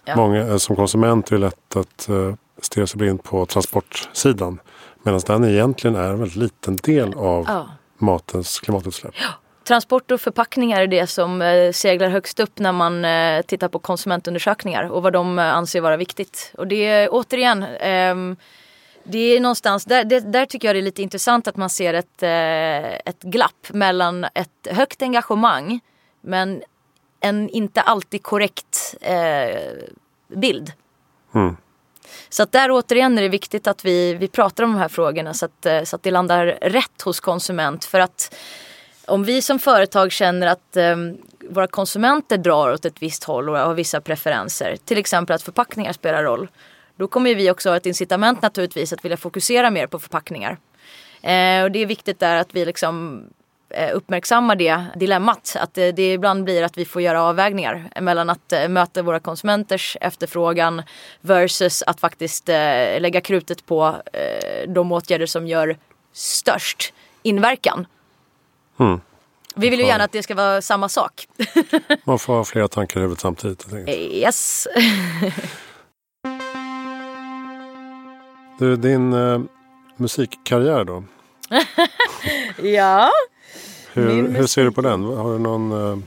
Ja. 0.04 0.16
Många, 0.16 0.40
eh, 0.40 0.56
som 0.56 0.76
konsument 0.76 1.32
är 1.32 1.36
det 1.36 1.40
lätt 1.40 1.76
att 1.76 2.08
eh, 2.08 2.34
stirra 2.60 2.86
sig 2.86 2.98
blind 2.98 3.22
på 3.22 3.46
transportsidan. 3.46 4.58
Medan 5.02 5.20
den 5.26 5.44
egentligen 5.44 5.96
är 5.96 6.08
en 6.08 6.18
väldigt 6.18 6.36
liten 6.36 6.76
del 6.76 7.14
av 7.14 7.44
ja. 7.48 7.68
matens 7.98 8.60
klimatutsläpp. 8.60 9.14
Ja. 9.20 9.28
Transport 9.64 10.10
och 10.10 10.20
förpackningar 10.20 10.80
är 10.80 10.86
det 10.86 11.06
som 11.06 11.42
eh, 11.42 11.72
seglar 11.72 12.08
högst 12.08 12.40
upp 12.40 12.58
när 12.58 12.72
man 12.72 13.04
eh, 13.04 13.42
tittar 13.42 13.68
på 13.68 13.78
konsumentundersökningar 13.78 14.84
och 14.84 15.02
vad 15.02 15.12
de 15.12 15.38
eh, 15.38 15.54
anser 15.54 15.80
vara 15.80 15.96
viktigt. 15.96 16.52
Och 16.58 16.66
det 16.66 16.86
är 16.86 17.08
återigen 17.10 17.62
ehm, 17.80 18.36
det 19.04 19.18
är 19.18 19.40
någonstans, 19.40 19.84
där, 19.84 20.04
det, 20.04 20.20
där 20.20 20.46
tycker 20.46 20.68
jag 20.68 20.74
det 20.74 20.80
är 20.80 20.82
lite 20.82 21.02
intressant 21.02 21.48
att 21.48 21.56
man 21.56 21.70
ser 21.70 21.94
ett, 21.94 22.22
ett 23.08 23.22
glapp 23.22 23.68
mellan 23.70 24.24
ett 24.24 24.66
högt 24.70 25.02
engagemang 25.02 25.80
men 26.20 26.62
en 27.20 27.48
inte 27.48 27.80
alltid 27.80 28.22
korrekt 28.22 28.94
bild. 30.28 30.72
Mm. 31.34 31.56
Så 32.28 32.42
att 32.42 32.52
där 32.52 32.70
återigen 32.70 33.18
är 33.18 33.22
det 33.22 33.28
viktigt 33.28 33.66
att 33.66 33.84
vi, 33.84 34.14
vi 34.14 34.28
pratar 34.28 34.64
om 34.64 34.72
de 34.72 34.78
här 34.78 34.88
frågorna 34.88 35.34
så 35.34 35.44
att, 35.44 35.88
så 35.88 35.96
att 35.96 36.02
det 36.02 36.10
landar 36.10 36.46
rätt 36.60 37.02
hos 37.02 37.20
konsument. 37.20 37.84
För 37.84 38.00
att 38.00 38.34
om 39.06 39.24
vi 39.24 39.42
som 39.42 39.58
företag 39.58 40.12
känner 40.12 40.46
att 40.46 40.76
eh, 40.76 40.96
våra 41.48 41.66
konsumenter 41.66 42.38
drar 42.38 42.72
åt 42.72 42.84
ett 42.84 43.02
visst 43.02 43.24
håll 43.24 43.48
och 43.48 43.58
har 43.58 43.74
vissa 43.74 44.00
preferenser, 44.00 44.76
till 44.84 44.98
exempel 44.98 45.36
att 45.36 45.42
förpackningar 45.42 45.92
spelar 45.92 46.22
roll, 46.22 46.48
då 46.96 47.06
kommer 47.08 47.34
vi 47.34 47.50
också 47.50 47.68
ha 47.68 47.76
ett 47.76 47.86
incitament 47.86 48.42
naturligtvis 48.42 48.92
att 48.92 49.04
vilja 49.04 49.16
fokusera 49.16 49.70
mer 49.70 49.86
på 49.86 49.98
förpackningar. 49.98 50.58
Eh, 51.22 51.62
och 51.62 51.70
det 51.70 51.78
är 51.78 51.86
viktigt 51.86 52.20
där 52.20 52.36
att 52.36 52.54
vi 52.54 52.64
liksom 52.64 53.24
eh, 53.70 53.96
uppmärksammar 53.96 54.56
det 54.56 54.84
dilemmat. 54.96 55.56
Att 55.60 55.74
det, 55.74 55.92
det, 55.92 56.12
ibland 56.12 56.44
blir 56.44 56.62
att 56.62 56.78
vi 56.78 56.84
får 56.84 57.02
göra 57.02 57.22
avvägningar 57.22 57.90
mellan 58.00 58.30
att 58.30 58.52
eh, 58.52 58.68
möta 58.68 59.02
våra 59.02 59.20
konsumenters 59.20 59.96
efterfrågan 60.00 60.82
versus 61.20 61.82
att 61.86 62.00
faktiskt 62.00 62.48
eh, 62.48 63.00
lägga 63.00 63.20
krutet 63.20 63.66
på 63.66 63.96
de 64.68 64.92
åtgärder 64.92 65.26
som 65.26 65.46
gör 65.46 65.76
störst 66.12 66.92
inverkan 67.22 67.86
Mm. 68.78 69.00
Vi 69.54 69.70
vill 69.70 69.80
ju 69.80 69.86
gärna 69.86 70.04
att 70.04 70.12
det 70.12 70.22
ska 70.22 70.34
vara 70.34 70.62
samma 70.62 70.88
sak. 70.88 71.28
Man 72.04 72.18
får 72.18 72.34
ha 72.34 72.44
flera 72.44 72.68
tankar 72.68 73.00
i 73.00 73.02
huvudet 73.02 73.20
samtidigt. 73.20 73.66
Yes. 73.88 74.68
du, 78.58 78.76
din 78.76 79.12
uh, 79.12 79.42
musikkarriär 79.96 80.84
då? 80.84 81.04
ja. 82.68 83.10
Hur, 83.92 84.28
hur 84.28 84.46
ser 84.46 84.64
du 84.64 84.72
på 84.72 84.80
den? 84.80 85.04
Har 85.04 85.32
du 85.32 85.38
någon 85.38 85.72
uh, 85.72 85.98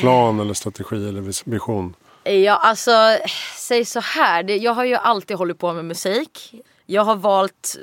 plan 0.00 0.40
eller 0.40 0.54
strategi 0.54 1.08
eller 1.08 1.50
vision? 1.50 1.94
Ja, 2.24 2.56
alltså 2.56 3.18
säg 3.56 3.84
så 3.84 4.00
här. 4.00 4.50
Jag 4.50 4.74
har 4.74 4.84
ju 4.84 4.94
alltid 4.94 5.36
hållit 5.36 5.58
på 5.58 5.72
med 5.72 5.84
musik. 5.84 6.54
Jag 6.86 7.02
har 7.02 7.16
valt 7.16 7.76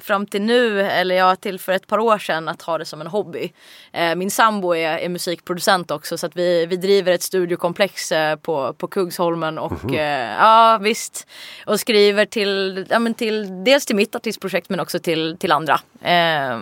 fram 0.00 0.26
till 0.26 0.42
nu, 0.42 0.80
eller 0.80 1.14
ja 1.14 1.36
till 1.36 1.58
för 1.58 1.72
ett 1.72 1.86
par 1.86 1.98
år 1.98 2.18
sedan, 2.18 2.48
att 2.48 2.62
ha 2.62 2.78
det 2.78 2.84
som 2.84 3.00
en 3.00 3.06
hobby. 3.06 3.52
Eh, 3.92 4.14
min 4.14 4.30
sambo 4.30 4.74
är, 4.74 4.98
är 4.98 5.08
musikproducent 5.08 5.90
också 5.90 6.18
så 6.18 6.26
att 6.26 6.36
vi, 6.36 6.66
vi 6.66 6.76
driver 6.76 7.12
ett 7.12 7.22
studiokomplex 7.22 8.12
eh, 8.12 8.36
på, 8.36 8.72
på 8.72 8.88
Kungsholmen 8.88 9.58
och 9.58 9.84
mm 9.84 9.94
-hmm. 9.94 10.36
ja 10.38 10.78
visst. 10.82 11.26
Och 11.66 11.80
skriver 11.80 12.26
till, 12.26 12.86
ja, 12.90 12.98
men 12.98 13.14
till, 13.14 13.64
dels 13.64 13.86
till 13.86 13.96
mitt 13.96 14.14
artistprojekt 14.14 14.68
men 14.68 14.80
också 14.80 14.98
till, 14.98 15.36
till 15.38 15.52
andra. 15.52 15.80
Eh, 16.02 16.58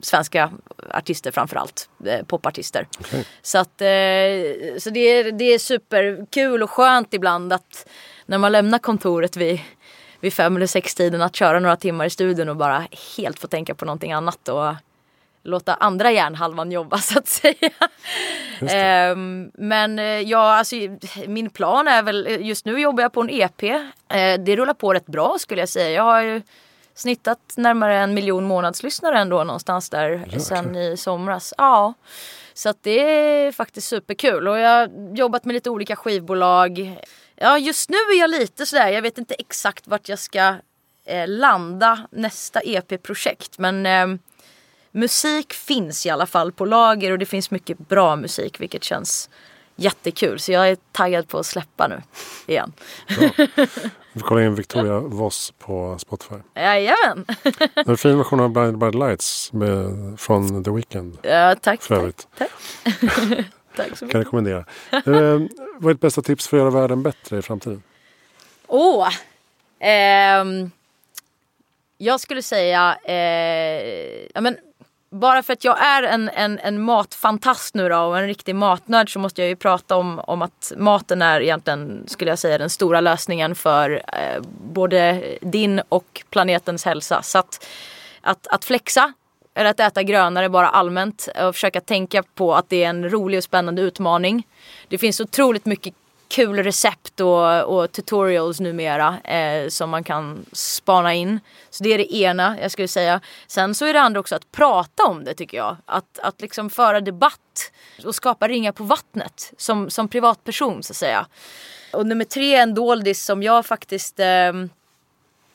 svenska 0.00 0.50
artister 0.90 1.30
framförallt, 1.30 1.88
eh, 2.06 2.24
popartister. 2.26 2.86
Okay. 3.00 3.24
Så 3.42 3.58
att 3.58 3.80
eh, 3.80 4.78
så 4.78 4.90
det, 4.90 5.00
är, 5.00 5.32
det 5.32 5.44
är 5.44 5.58
superkul 5.58 6.62
och 6.62 6.70
skönt 6.70 7.14
ibland 7.14 7.52
att 7.52 7.88
när 8.26 8.38
man 8.38 8.52
lämnar 8.52 8.78
kontoret 8.78 9.36
vid 9.36 9.60
vid 10.20 10.32
fem 10.32 10.56
eller 10.56 10.66
sex 10.66 10.94
tiden 10.94 11.22
att 11.22 11.36
köra 11.36 11.60
några 11.60 11.76
timmar 11.76 12.04
i 12.04 12.10
studion 12.10 12.48
och 12.48 12.56
bara 12.56 12.86
helt 13.16 13.38
få 13.38 13.46
tänka 13.46 13.74
på 13.74 13.84
någonting 13.84 14.12
annat 14.12 14.48
och 14.48 14.74
låta 15.46 15.74
andra 15.74 16.12
hjärnhalvan 16.12 16.72
jobba 16.72 16.98
så 17.02 17.18
att 17.18 17.28
säga. 17.28 17.70
Ehm, 18.68 19.50
men 19.54 19.98
eh, 19.98 20.04
ja, 20.04 20.56
alltså 20.56 20.76
min 21.26 21.50
plan 21.50 21.88
är 21.88 22.02
väl, 22.02 22.38
just 22.40 22.66
nu 22.66 22.80
jobbar 22.80 23.02
jag 23.02 23.12
på 23.12 23.20
en 23.20 23.30
EP. 23.30 23.62
Eh, 23.62 23.80
det 24.38 24.56
rullar 24.56 24.74
på 24.74 24.94
rätt 24.94 25.06
bra 25.06 25.36
skulle 25.38 25.62
jag 25.62 25.68
säga. 25.68 25.90
Jag 25.90 26.02
har 26.02 26.22
ju 26.22 26.42
snittat 26.94 27.54
närmare 27.56 27.98
en 27.98 28.14
miljon 28.14 28.44
månadslyssnare 28.44 29.18
ändå 29.18 29.44
någonstans 29.44 29.90
där 29.90 30.10
Jäklar. 30.10 30.38
sen 30.38 30.76
i 30.76 30.96
somras. 30.96 31.54
Ja. 31.58 31.94
Så 32.54 32.68
att 32.68 32.82
det 32.82 33.00
är 33.00 33.52
faktiskt 33.52 33.88
superkul 33.88 34.48
och 34.48 34.58
jag 34.58 34.70
har 34.70 35.16
jobbat 35.16 35.44
med 35.44 35.54
lite 35.54 35.70
olika 35.70 35.96
skivbolag. 35.96 36.98
Ja 37.36 37.58
just 37.58 37.90
nu 37.90 37.96
är 37.96 38.20
jag 38.20 38.30
lite 38.30 38.66
sådär, 38.66 38.88
jag 38.88 39.02
vet 39.02 39.18
inte 39.18 39.34
exakt 39.34 39.86
vart 39.86 40.08
jag 40.08 40.18
ska 40.18 40.54
eh, 41.04 41.28
landa 41.28 42.06
nästa 42.10 42.60
EP-projekt 42.64 43.58
men 43.58 43.86
eh, 43.86 44.20
musik 44.90 45.52
finns 45.52 46.06
i 46.06 46.10
alla 46.10 46.26
fall 46.26 46.52
på 46.52 46.64
lager 46.64 47.12
och 47.12 47.18
det 47.18 47.26
finns 47.26 47.50
mycket 47.50 47.78
bra 47.78 48.16
musik 48.16 48.60
vilket 48.60 48.84
känns 48.84 49.30
jättekul. 49.76 50.38
Så 50.38 50.52
jag 50.52 50.68
är 50.70 50.76
taggad 50.92 51.28
på 51.28 51.38
att 51.38 51.46
släppa 51.46 51.88
nu 51.88 52.02
igen. 52.46 52.72
Vi 54.12 54.20
får 54.20 54.28
kolla 54.28 54.44
in 54.44 54.54
Victoria 54.54 55.00
Voss 55.00 55.52
på 55.58 55.98
Spotify. 55.98 56.34
Jajamän! 56.54 57.26
En 57.74 57.96
fin 57.96 58.18
version 58.18 58.40
av 58.40 58.50
Blind 58.50 58.78
by 58.78 58.90
the 58.90 58.98
Lights 58.98 59.52
med, 59.52 60.14
från 60.20 60.64
The 60.64 60.70
Weeknd. 60.70 61.18
Ja, 61.22 61.54
tack, 61.54 61.82
För 61.82 62.10
tack, 62.10 62.26
tack. 62.38 62.50
tack 63.76 63.88
så 63.88 63.96
Kan 63.96 64.06
mycket. 64.06 64.20
rekommendera. 64.20 64.64
Eh, 64.92 65.02
vad 65.78 65.90
är 65.90 65.94
ditt 65.94 66.00
bästa 66.00 66.22
tips 66.22 66.48
för 66.48 66.56
att 66.56 66.60
göra 66.60 66.70
världen 66.70 67.02
bättre 67.02 67.38
i 67.38 67.42
framtiden? 67.42 67.82
Åh! 68.66 69.08
ehm, 69.78 70.70
jag 71.98 72.20
skulle 72.20 72.42
säga, 72.42 72.98
eh, 73.04 74.26
ja, 74.34 74.40
men 74.40 74.56
bara 75.10 75.42
för 75.42 75.52
att 75.52 75.64
jag 75.64 75.82
är 75.82 76.02
en, 76.02 76.28
en, 76.28 76.58
en 76.58 76.82
matfantast 76.82 77.74
nu 77.74 77.88
då 77.88 77.98
och 77.98 78.18
en 78.18 78.26
riktig 78.26 78.54
matnörd 78.54 79.12
så 79.12 79.18
måste 79.18 79.40
jag 79.42 79.48
ju 79.48 79.56
prata 79.56 79.96
om, 79.96 80.18
om 80.18 80.42
att 80.42 80.72
maten 80.76 81.22
är 81.22 81.40
egentligen, 81.40 82.04
skulle 82.08 82.30
jag 82.30 82.38
säga, 82.38 82.58
den 82.58 82.70
stora 82.70 83.00
lösningen 83.00 83.54
för 83.54 83.90
eh, 84.12 84.42
både 84.72 85.22
din 85.40 85.80
och 85.88 86.24
planetens 86.30 86.84
hälsa. 86.84 87.22
Så 87.22 87.38
att, 87.38 87.66
att, 88.20 88.46
att 88.46 88.64
flexa 88.64 89.12
eller 89.56 89.70
att 89.70 89.80
äta 89.80 90.02
grönare 90.02 90.48
bara 90.48 90.68
allmänt 90.68 91.28
och 91.42 91.54
försöka 91.54 91.80
tänka 91.80 92.22
på 92.22 92.54
att 92.54 92.68
det 92.68 92.84
är 92.84 92.88
en 92.88 93.10
rolig 93.10 93.38
och 93.38 93.44
spännande 93.44 93.82
utmaning. 93.82 94.46
Det 94.88 94.98
finns 94.98 95.20
otroligt 95.20 95.66
mycket 95.66 95.94
kul 96.28 96.62
recept 96.62 97.20
och, 97.20 97.62
och 97.62 97.92
tutorials 97.92 98.60
numera 98.60 99.18
eh, 99.24 99.68
som 99.68 99.90
man 99.90 100.04
kan 100.04 100.46
spana 100.52 101.14
in. 101.14 101.40
Så 101.70 101.84
det 101.84 101.94
är 101.94 101.98
det 101.98 102.14
ena 102.14 102.56
jag 102.60 102.70
skulle 102.70 102.88
säga. 102.88 103.20
Sen 103.46 103.74
så 103.74 103.84
är 103.84 103.92
det 103.92 104.00
andra 104.00 104.20
också 104.20 104.34
att 104.34 104.52
prata 104.52 105.04
om 105.04 105.24
det 105.24 105.34
tycker 105.34 105.56
jag. 105.56 105.76
Att, 105.86 106.18
att 106.18 106.40
liksom 106.40 106.70
föra 106.70 107.00
debatt 107.00 107.72
och 108.04 108.14
skapa 108.14 108.48
ringar 108.48 108.72
på 108.72 108.84
vattnet 108.84 109.52
som, 109.56 109.90
som 109.90 110.08
privatperson 110.08 110.82
så 110.82 110.92
att 110.92 110.96
säga. 110.96 111.26
Och 111.92 112.06
nummer 112.06 112.24
tre, 112.24 112.54
en 112.54 112.74
doldis 112.74 113.24
som 113.24 113.42
jag 113.42 113.66
faktiskt 113.66 114.20
eh, 114.20 114.52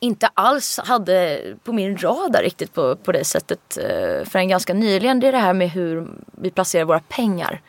inte 0.03 0.29
alls 0.33 0.79
hade 0.83 1.41
på 1.63 1.73
min 1.73 1.97
radar 1.97 2.43
riktigt 2.43 2.73
på, 2.73 2.95
på 2.95 3.11
det 3.11 3.23
sättet 3.23 3.77
eh, 3.77 4.25
förrän 4.29 4.47
ganska 4.47 4.73
nyligen. 4.73 5.19
Det 5.19 5.27
är 5.27 5.31
det 5.31 5.37
här 5.37 5.53
med 5.53 5.69
hur 5.69 6.07
vi 6.31 6.51
placerar 6.51 6.85
våra 6.85 6.99
pengar. 6.99 7.61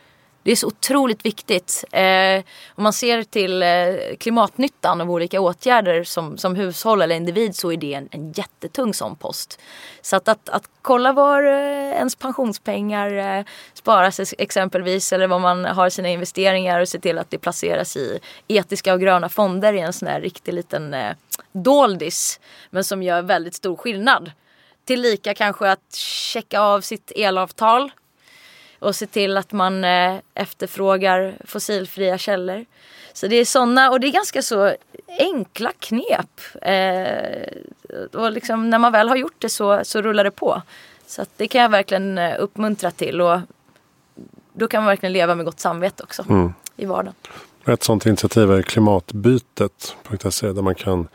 Det 0.42 0.52
är 0.52 0.56
så 0.56 0.66
otroligt 0.66 1.24
viktigt. 1.24 1.84
Eh, 1.92 2.44
om 2.68 2.82
man 2.82 2.92
ser 2.92 3.22
till 3.22 3.62
eh, 3.62 4.16
klimatnyttan 4.18 5.00
av 5.00 5.10
olika 5.10 5.40
åtgärder 5.40 6.04
som, 6.04 6.38
som 6.38 6.54
hushåll 6.56 7.02
eller 7.02 7.16
individ 7.16 7.56
så 7.56 7.72
är 7.72 7.76
det 7.76 7.94
en, 7.94 8.08
en 8.10 8.32
jättetung 8.32 8.94
sån 8.94 9.16
post. 9.16 9.60
Så 10.02 10.16
att, 10.16 10.28
att, 10.28 10.48
att 10.48 10.68
kolla 10.82 11.12
var 11.12 11.42
eh, 11.42 11.92
ens 11.92 12.16
pensionspengar 12.16 13.38
eh, 13.38 13.44
sparas 13.74 14.34
exempelvis 14.38 15.12
eller 15.12 15.26
var 15.26 15.38
man 15.38 15.64
har 15.64 15.90
sina 15.90 16.08
investeringar 16.08 16.80
och 16.80 16.88
se 16.88 16.98
till 16.98 17.18
att 17.18 17.30
det 17.30 17.38
placeras 17.38 17.96
i 17.96 18.18
etiska 18.48 18.94
och 18.94 19.00
gröna 19.00 19.28
fonder 19.28 19.74
är 19.74 19.84
en 19.84 19.92
sån 19.92 20.08
här 20.08 20.20
riktig 20.20 20.54
liten 20.54 20.94
eh, 20.94 21.12
doldis. 21.52 22.40
Men 22.70 22.84
som 22.84 23.02
gör 23.02 23.22
väldigt 23.22 23.54
stor 23.54 23.76
skillnad. 23.76 24.32
Tillika 24.84 25.34
kanske 25.34 25.70
att 25.70 25.94
checka 25.94 26.60
av 26.60 26.80
sitt 26.80 27.12
elavtal 27.16 27.90
och 28.82 28.96
se 28.96 29.06
till 29.06 29.36
att 29.36 29.52
man 29.52 29.84
eh, 29.84 30.14
efterfrågar 30.34 31.34
fossilfria 31.44 32.18
källor. 32.18 32.64
Så 33.12 33.26
det 33.26 33.36
är 33.36 33.44
sådana 33.44 33.90
och 33.90 34.00
det 34.00 34.06
är 34.06 34.12
ganska 34.12 34.42
så 34.42 34.74
enkla 35.18 35.72
knep. 35.78 36.40
Eh, 36.62 37.46
och 38.12 38.32
liksom 38.32 38.70
när 38.70 38.78
man 38.78 38.92
väl 38.92 39.08
har 39.08 39.16
gjort 39.16 39.36
det 39.38 39.48
så, 39.48 39.80
så 39.84 40.02
rullar 40.02 40.24
det 40.24 40.30
på. 40.30 40.62
Så 41.06 41.24
det 41.36 41.48
kan 41.48 41.62
jag 41.62 41.68
verkligen 41.68 42.18
eh, 42.18 42.34
uppmuntra 42.38 42.90
till 42.90 43.20
och 43.20 43.40
då 44.52 44.68
kan 44.68 44.82
man 44.82 44.88
verkligen 44.88 45.12
leva 45.12 45.34
med 45.34 45.44
gott 45.44 45.60
samvete 45.60 46.02
också 46.02 46.52
i 46.76 46.86
vardagen. 46.86 47.14
Ett 47.66 47.82
sådant 47.82 48.06
initiativ 48.06 48.52
är 48.52 48.62
klimatbytet.se 48.62 50.52
där 50.52 50.62
man 50.62 50.74
kan 50.74 51.08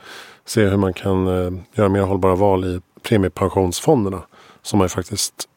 se 0.45 0.65
hur 0.65 0.77
man 0.77 0.93
kan 0.93 1.27
eh, 1.27 1.51
göra 1.73 1.89
mer 1.89 2.01
hållbara 2.01 2.35
val 2.35 2.65
i 2.65 2.81
premiepensionsfonderna. 3.01 4.21
Som 4.61 4.79
man 4.79 4.85
ju 4.85 4.89
faktiskt 4.89 5.49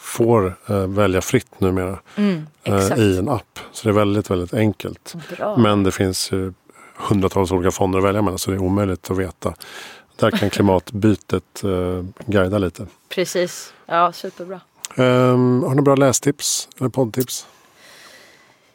får 0.00 0.54
eh, 0.66 0.86
välja 0.86 1.20
fritt 1.20 1.60
numera 1.60 1.98
Mm, 2.16 2.46
eh, 2.64 2.98
i 2.98 3.18
en 3.18 3.28
app. 3.28 3.58
Så 3.72 3.82
det 3.82 3.90
är 3.90 3.94
väldigt, 3.94 4.30
väldigt 4.30 4.54
enkelt. 4.54 5.14
Bra. 5.36 5.56
Men 5.56 5.82
det 5.82 5.92
finns 5.92 6.32
ju 6.32 6.52
hundratals 6.96 7.52
olika 7.52 7.70
fonder 7.70 7.98
att 7.98 8.04
välja 8.04 8.22
mellan 8.22 8.38
så 8.38 8.50
det 8.50 8.56
är 8.56 8.62
omöjligt 8.62 9.10
att 9.10 9.18
veta. 9.18 9.54
Där 10.16 10.30
kan 10.30 10.50
klimatbytet 10.60 11.64
eh, 11.64 12.04
guida 12.26 12.58
lite. 12.58 12.86
Precis. 13.08 13.72
Ja, 13.86 14.12
superbra. 14.12 14.60
Um, 14.96 15.62
har 15.62 15.68
några 15.68 15.82
bra 15.82 15.94
lästips 15.94 16.68
eller 16.78 16.88
poddtips? 16.88 17.46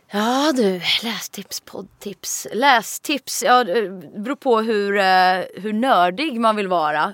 Ja 0.10 0.52
du, 0.56 0.82
lästips, 1.04 1.60
poddtips. 1.60 2.48
Lästips, 2.54 3.44
ja 3.44 3.64
det 3.64 3.90
beror 4.18 4.36
på 4.36 4.62
hur, 4.62 4.98
eh, 4.98 5.40
hur 5.56 5.74
nördig 5.74 6.40
man 6.40 6.56
vill 6.56 6.68
vara. 6.68 7.02
Man 7.04 7.14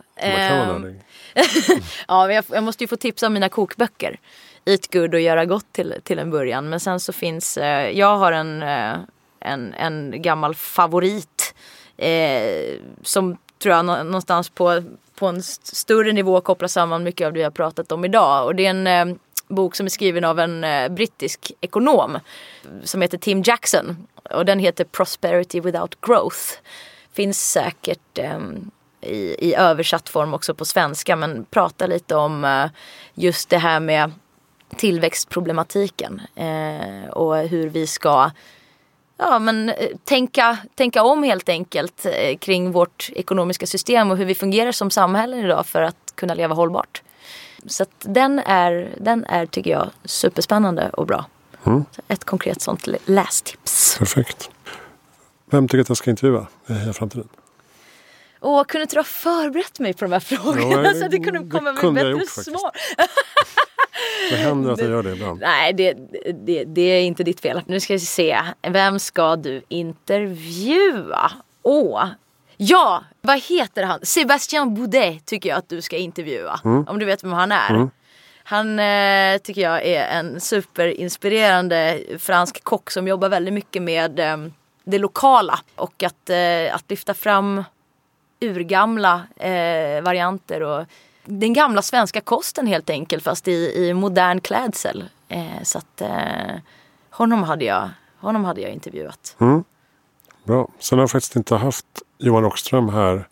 kan 0.50 0.58
vara 0.68 0.76
Ehm, 0.76 0.82
nördig. 0.82 1.02
Ja, 2.08 2.26
men 2.28 2.36
jag, 2.36 2.46
jag 2.50 2.64
måste 2.64 2.84
ju 2.84 2.88
få 2.88 2.96
tipsa 2.96 3.28
om 3.28 3.34
mina 3.34 3.50
kokböcker. 3.50 4.20
Eat 4.66 4.94
good 4.94 5.14
och 5.14 5.20
göra 5.22 5.46
gott 5.46 5.66
till, 5.74 5.96
till 6.04 6.20
en 6.20 6.30
början. 6.32 6.70
Men 6.70 6.80
sen 6.80 7.00
så 7.00 7.14
finns, 7.14 7.58
eh, 7.58 7.90
jag 7.90 8.18
har 8.18 8.32
en, 8.32 8.62
eh, 8.64 8.94
en, 9.40 9.74
en 9.74 10.22
gammal 10.22 10.56
favorit. 10.56 11.54
Som 13.04 13.38
tror 13.62 13.76
jag 13.76 13.86
nå- 13.86 14.04
någonstans 14.04 14.50
på, 14.50 14.84
på 15.16 15.28
en 15.28 15.38
st- 15.38 15.76
större 15.76 16.12
nivå 16.12 16.42
kopplar 16.42 16.68
samman 16.68 17.04
mycket 17.04 17.28
av 17.28 17.34
det 17.34 17.40
jag 17.40 17.54
pratat 17.54 17.92
om 17.92 18.06
idag. 18.06 18.46
Och 18.46 18.56
det 18.56 18.66
är 18.66 18.70
en 18.70 19.20
bok 19.56 19.76
som 19.76 19.86
är 19.86 19.90
skriven 19.90 20.24
av 20.24 20.40
en 20.40 20.64
eh, 20.64 20.90
brittisk 20.90 21.52
ekonom. 21.62 22.20
Som 22.84 23.02
heter 23.02 23.18
Tim 23.18 23.42
Jackson. 23.46 24.08
Och 24.32 24.46
den 24.46 24.60
heter 24.60 24.84
Prosperity 24.84 25.60
without 25.60 26.02
growth. 26.02 26.40
Finns 27.14 27.52
säkert 27.52 28.18
ehm, 28.18 28.72
i, 29.02 29.50
i 29.50 29.56
översatt 29.56 30.10
form 30.10 30.34
också 30.34 30.54
på 30.54 30.66
svenska 30.66 31.16
men 31.16 31.46
pratar 31.46 31.88
lite 31.88 32.16
om 32.16 32.46
eh, 32.46 32.66
just 33.14 33.50
det 33.50 33.58
här 33.58 33.80
med 33.80 34.12
tillväxtproblematiken 34.78 36.22
eh, 36.36 37.10
och 37.10 37.38
hur 37.38 37.70
vi 37.70 37.88
ska 37.88 38.32
ja, 39.18 39.40
men, 39.40 39.70
eh, 39.70 39.90
tänka, 40.04 40.58
tänka 40.76 41.04
om 41.04 41.24
helt 41.24 41.50
enkelt 41.50 42.06
eh, 42.06 42.38
kring 42.38 42.72
vårt 42.72 43.10
ekonomiska 43.16 43.68
system 43.68 44.12
och 44.12 44.18
hur 44.18 44.26
vi 44.26 44.36
fungerar 44.36 44.72
som 44.72 44.92
samhälle 44.92 45.38
idag 45.38 45.66
för 45.66 45.82
att 45.82 46.14
kunna 46.16 46.34
leva 46.34 46.56
hållbart. 46.56 47.02
Så 47.68 47.86
den 48.00 48.40
är, 48.40 48.96
den 48.98 49.26
är 49.26 49.46
tycker 49.46 49.72
jag 49.72 49.90
superspännande 50.06 50.90
och 50.90 51.08
bra. 51.08 51.26
Mm. 51.66 51.86
Ett 52.08 52.24
konkret 52.24 52.62
sånt 52.62 52.88
lä- 52.88 52.98
lästips. 53.06 53.98
Perfekt. 53.98 54.50
Vem 55.52 55.68
tycker 55.68 55.82
att 55.82 55.90
jag 55.90 55.98
ska 55.98 56.10
intervjua 56.10 56.48
i 56.90 56.94
Framtiden? 56.94 57.28
Åh, 58.44 58.64
kunde 58.64 58.82
inte 58.84 58.96
du 58.96 59.00
ha 59.00 59.04
förberett 59.04 59.80
mig 59.80 59.94
på 59.94 60.06
de 60.06 60.12
här 60.12 60.20
frågorna 60.20 60.84
Ja, 60.84 60.94
så 61.00 61.06
att 61.06 61.12
det 61.12 61.20
kunde 61.20 61.58
komma 61.58 61.72
med 61.72 61.82
kunde 61.82 62.02
bättre 62.02 62.12
gjort 62.12 62.30
svar? 62.30 62.72
Det 64.30 64.36
händer 64.36 64.72
att 64.72 64.80
jag 64.80 64.90
gör 64.90 65.04
det 65.04 65.12
ibland. 65.12 65.40
Nej, 65.40 65.74
det, 65.74 65.94
det, 66.46 66.64
det 66.64 66.82
är 66.82 67.02
inte 67.02 67.24
ditt 67.24 67.40
fel. 67.40 67.62
Nu 67.68 67.80
ska 67.80 67.94
vi 67.94 68.00
se. 68.00 68.42
Vem 68.62 69.00
ska 69.00 69.36
du 69.36 69.62
intervjua? 69.68 71.32
Åh! 71.64 72.06
Ja, 72.64 73.04
vad 73.22 73.40
heter 73.40 73.84
han? 73.84 74.00
Sébastien 74.04 74.74
Boudet 74.74 75.26
tycker 75.26 75.50
jag 75.50 75.58
att 75.58 75.70
du 75.70 75.82
ska 75.82 75.98
intervjua. 75.98 76.60
Om 76.88 77.00
du 77.00 77.06
vet 77.06 77.24
vem 77.24 77.34
han 77.34 77.52
är. 77.52 77.90
Han 78.44 78.80
eh, 78.80 79.38
tycker 79.38 79.62
jag 79.62 79.86
är 79.86 80.20
en 80.20 80.42
superinspirerande 80.42 82.02
fransk 82.20 82.64
kock 82.64 82.92
som 82.92 83.08
jobbar 83.08 83.30
väldigt 83.30 83.54
mycket 83.54 83.82
med 83.82 84.20
eh, 84.20 84.38
det 84.84 84.98
lokala. 84.98 85.60
Och 85.76 86.04
att, 86.04 86.30
eh, 86.30 86.76
att 86.76 86.90
lyfta 86.90 87.14
fram 87.14 87.64
urgamla 88.42 89.22
eh, 89.36 90.02
varianter 90.02 90.64
och 90.64 90.86
den 91.26 91.54
gamla 91.54 91.82
svenska 91.82 92.22
kosten 92.22 92.68
helt 92.68 92.90
enkelt 92.90 93.24
fast 93.24 93.48
i, 93.48 93.74
i 93.76 93.94
modern 93.94 94.40
klädsel. 94.42 95.04
Eh, 95.28 95.64
så 95.64 95.78
att 95.78 96.02
eh, 96.02 96.56
honom, 97.10 97.44
hade 97.44 97.66
jag, 97.66 97.90
honom 98.20 98.46
hade 98.46 98.62
jag 98.62 98.72
intervjuat. 98.72 99.36
Bra. 100.44 100.68
Sen 100.80 100.98
har 100.98 101.04
jag 101.04 101.12
faktiskt 101.12 101.36
inte 101.36 101.56
haft 101.56 101.86
Johan 102.18 102.44
Rockström 102.44 102.90
här. 102.90 103.28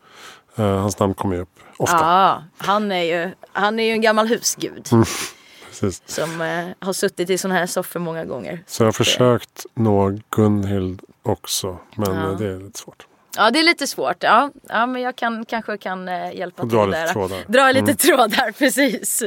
Eh, 0.56 0.66
hans 0.66 1.00
namn 1.00 1.14
kommer 1.14 1.36
ju 1.36 1.42
upp 1.42 1.60
ofta. 1.78 1.96
Ja, 1.98 2.44
han 2.58 2.92
är 2.92 3.04
ju, 3.04 3.32
han 3.52 3.80
är 3.80 3.84
ju 3.84 3.92
en 3.92 4.02
gammal 4.02 4.28
husgud. 4.28 4.90
precis. 5.70 6.02
som 6.06 6.42
eh, 6.42 6.66
har 6.80 6.94
suttit 6.94 7.30
i 7.30 7.38
sådana 7.38 7.60
här 7.60 7.66
soffor 7.66 8.00
många 8.00 8.26
gånger. 8.26 8.64
Så 8.68 8.84
jag 8.84 8.88
har 8.88 8.92
försökt 8.92 9.66
nå 9.74 10.20
Gunhild 10.30 11.02
också. 11.24 11.78
Men 11.96 12.16
Ja. 12.16 12.32
eh, 12.32 12.38
det 12.38 12.46
är 12.46 12.60
lite 12.60 12.80
svårt. 12.80 13.06
Ja 13.38 13.52
det 13.52 13.60
är 13.60 13.64
lite 13.64 13.88
svårt. 13.88 14.24
Ja, 14.24 14.52
ja 14.70 14.86
men 14.86 15.02
jag 15.02 15.16
kan, 15.16 15.46
kanske 15.46 15.78
kan 15.78 16.08
eh, 16.08 16.36
hjälpa 16.36 16.62
till 16.62 16.70
dra 16.72 16.86
lite 16.86 17.00
där. 17.00 17.08
trådar. 17.14 17.36
Mm. 17.38 17.52
Dra 17.52 17.72
lite 17.72 17.96
trådar, 17.96 18.52
precis. 18.58 19.24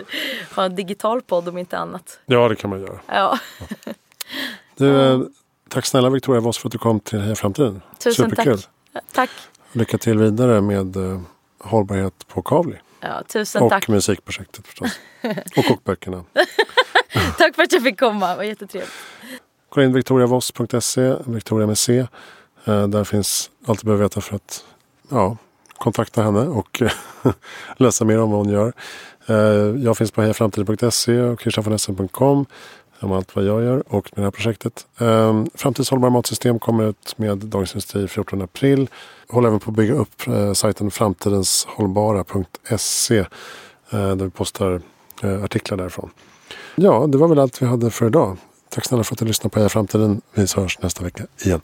Ha 0.55 0.65
en 0.65 0.75
digital 0.77 1.23
podd 1.23 1.49
om 1.49 1.59
inte 1.59 1.79
annat. 1.79 2.19
Ja, 2.27 2.49
det 2.49 2.57
kan 2.57 2.71
man 2.71 2.81
göra. 2.81 2.99
Ja, 3.07 3.39
Du, 4.77 5.01
eh, 5.13 5.21
tack 5.73 5.87
snälla 5.87 6.11
Victoria 6.11 6.41
Voss 6.41 6.59
för 6.59 6.69
att 6.69 6.73
du 6.73 6.79
kom 6.79 7.01
till 7.01 7.21
Heja 7.21 7.35
Framtiden. 7.35 7.81
tusen 7.99 8.31
Superkul. 8.31 8.59
tack. 8.93 9.03
Tack. 9.13 9.31
Lycka 9.73 9.99
till 9.99 10.19
vidare 10.19 10.61
med 10.61 10.97
eh, 10.97 11.21
hållbarhet 11.59 12.29
på 12.29 12.43
Kavli. 12.43 12.77
Ja, 13.01 13.23
tusen 13.29 13.63
Och 13.63 13.71
tack. 13.71 13.89
musikprojektet 13.89 14.67
förstås. 14.67 14.91
och 15.57 15.65
kokböckerna. 15.65 16.25
Tack 17.39 17.55
för 17.55 17.63
att 17.63 17.73
jag 17.73 17.83
fick 17.83 18.01
komma, 18.01 18.31
det 18.31 18.37
var 18.37 18.43
jättetrevligt. 18.43 18.93
Kolla 19.69 19.87
in 19.87 19.93
victoriavoss.se, 19.93 21.15
Victoria 21.27 21.67
med 21.67 21.79
C. 21.79 22.07
Eh, 22.65 22.87
Där 22.89 23.05
finns 23.05 23.51
allt 23.67 23.81
du 23.81 23.85
behöver 23.85 24.05
veta 24.05 24.21
för 24.21 24.37
att 24.37 24.65
ja, 25.11 25.37
kontakta 25.75 26.23
henne 26.23 26.41
och 26.41 26.83
läsa 27.77 28.05
mer 28.05 28.21
om 28.21 28.31
vad 28.31 28.41
hon 28.41 28.49
gör. 28.53 28.73
Eh, 29.27 29.37
Jag 29.85 29.97
finns 29.99 30.11
på 30.11 30.21
hejaframtiden.se 30.23 31.21
och 31.21 31.41
kristoffernessen.com 31.41 32.47
om 33.03 33.13
allt 33.13 33.37
vad 33.37 33.45
jag 33.45 33.63
gör 33.63 33.83
och 33.89 34.11
med 34.17 34.23
det 34.23 34.25
här 34.27 34.31
projektet. 34.31 34.87
Ehm, 34.99 35.47
Framtids 35.55 35.91
hållbara 35.91 36.11
matsystem 36.11 36.59
kommer 36.59 36.85
ut 36.85 37.15
med 37.17 37.39
Dagens 37.39 37.73
Industri 37.73 38.09
14 38.09 38.43
april. 38.43 38.89
Håller 39.29 39.49
även 39.49 39.61
på 39.61 39.71
att 39.71 39.77
bygga 39.77 39.95
upp 39.95 40.29
eh, 40.29 40.53
sajten 40.53 40.91
framtidenshållbara.se 40.91 43.19
eh, 43.19 43.27
där 43.91 44.25
vi 44.25 44.31
postar 44.31 44.81
eh, 45.23 45.45
artiklar 45.45 45.79
därifrån. 45.79 46.11
Ja, 46.75 47.07
det 47.09 47.19
var 47.19 47.29
väl 47.29 47.39
allt 47.39 47.63
vi 47.63 47.67
hade 47.67 47.91
för 47.91 48.07
idag. 48.07 48.37
Tack 48.69 48.85
snälla 48.85 49.05
för 49.05 49.15
att 49.15 49.19
du 49.19 49.25
lyssnade 49.25 49.53
på 49.53 49.59
Heja 49.59 49.69
Framtiden. 49.69 50.21
Vi 50.35 50.47
hörs 50.57 50.79
nästa 50.83 51.05
vecka 51.05 51.27
igen. 51.45 51.61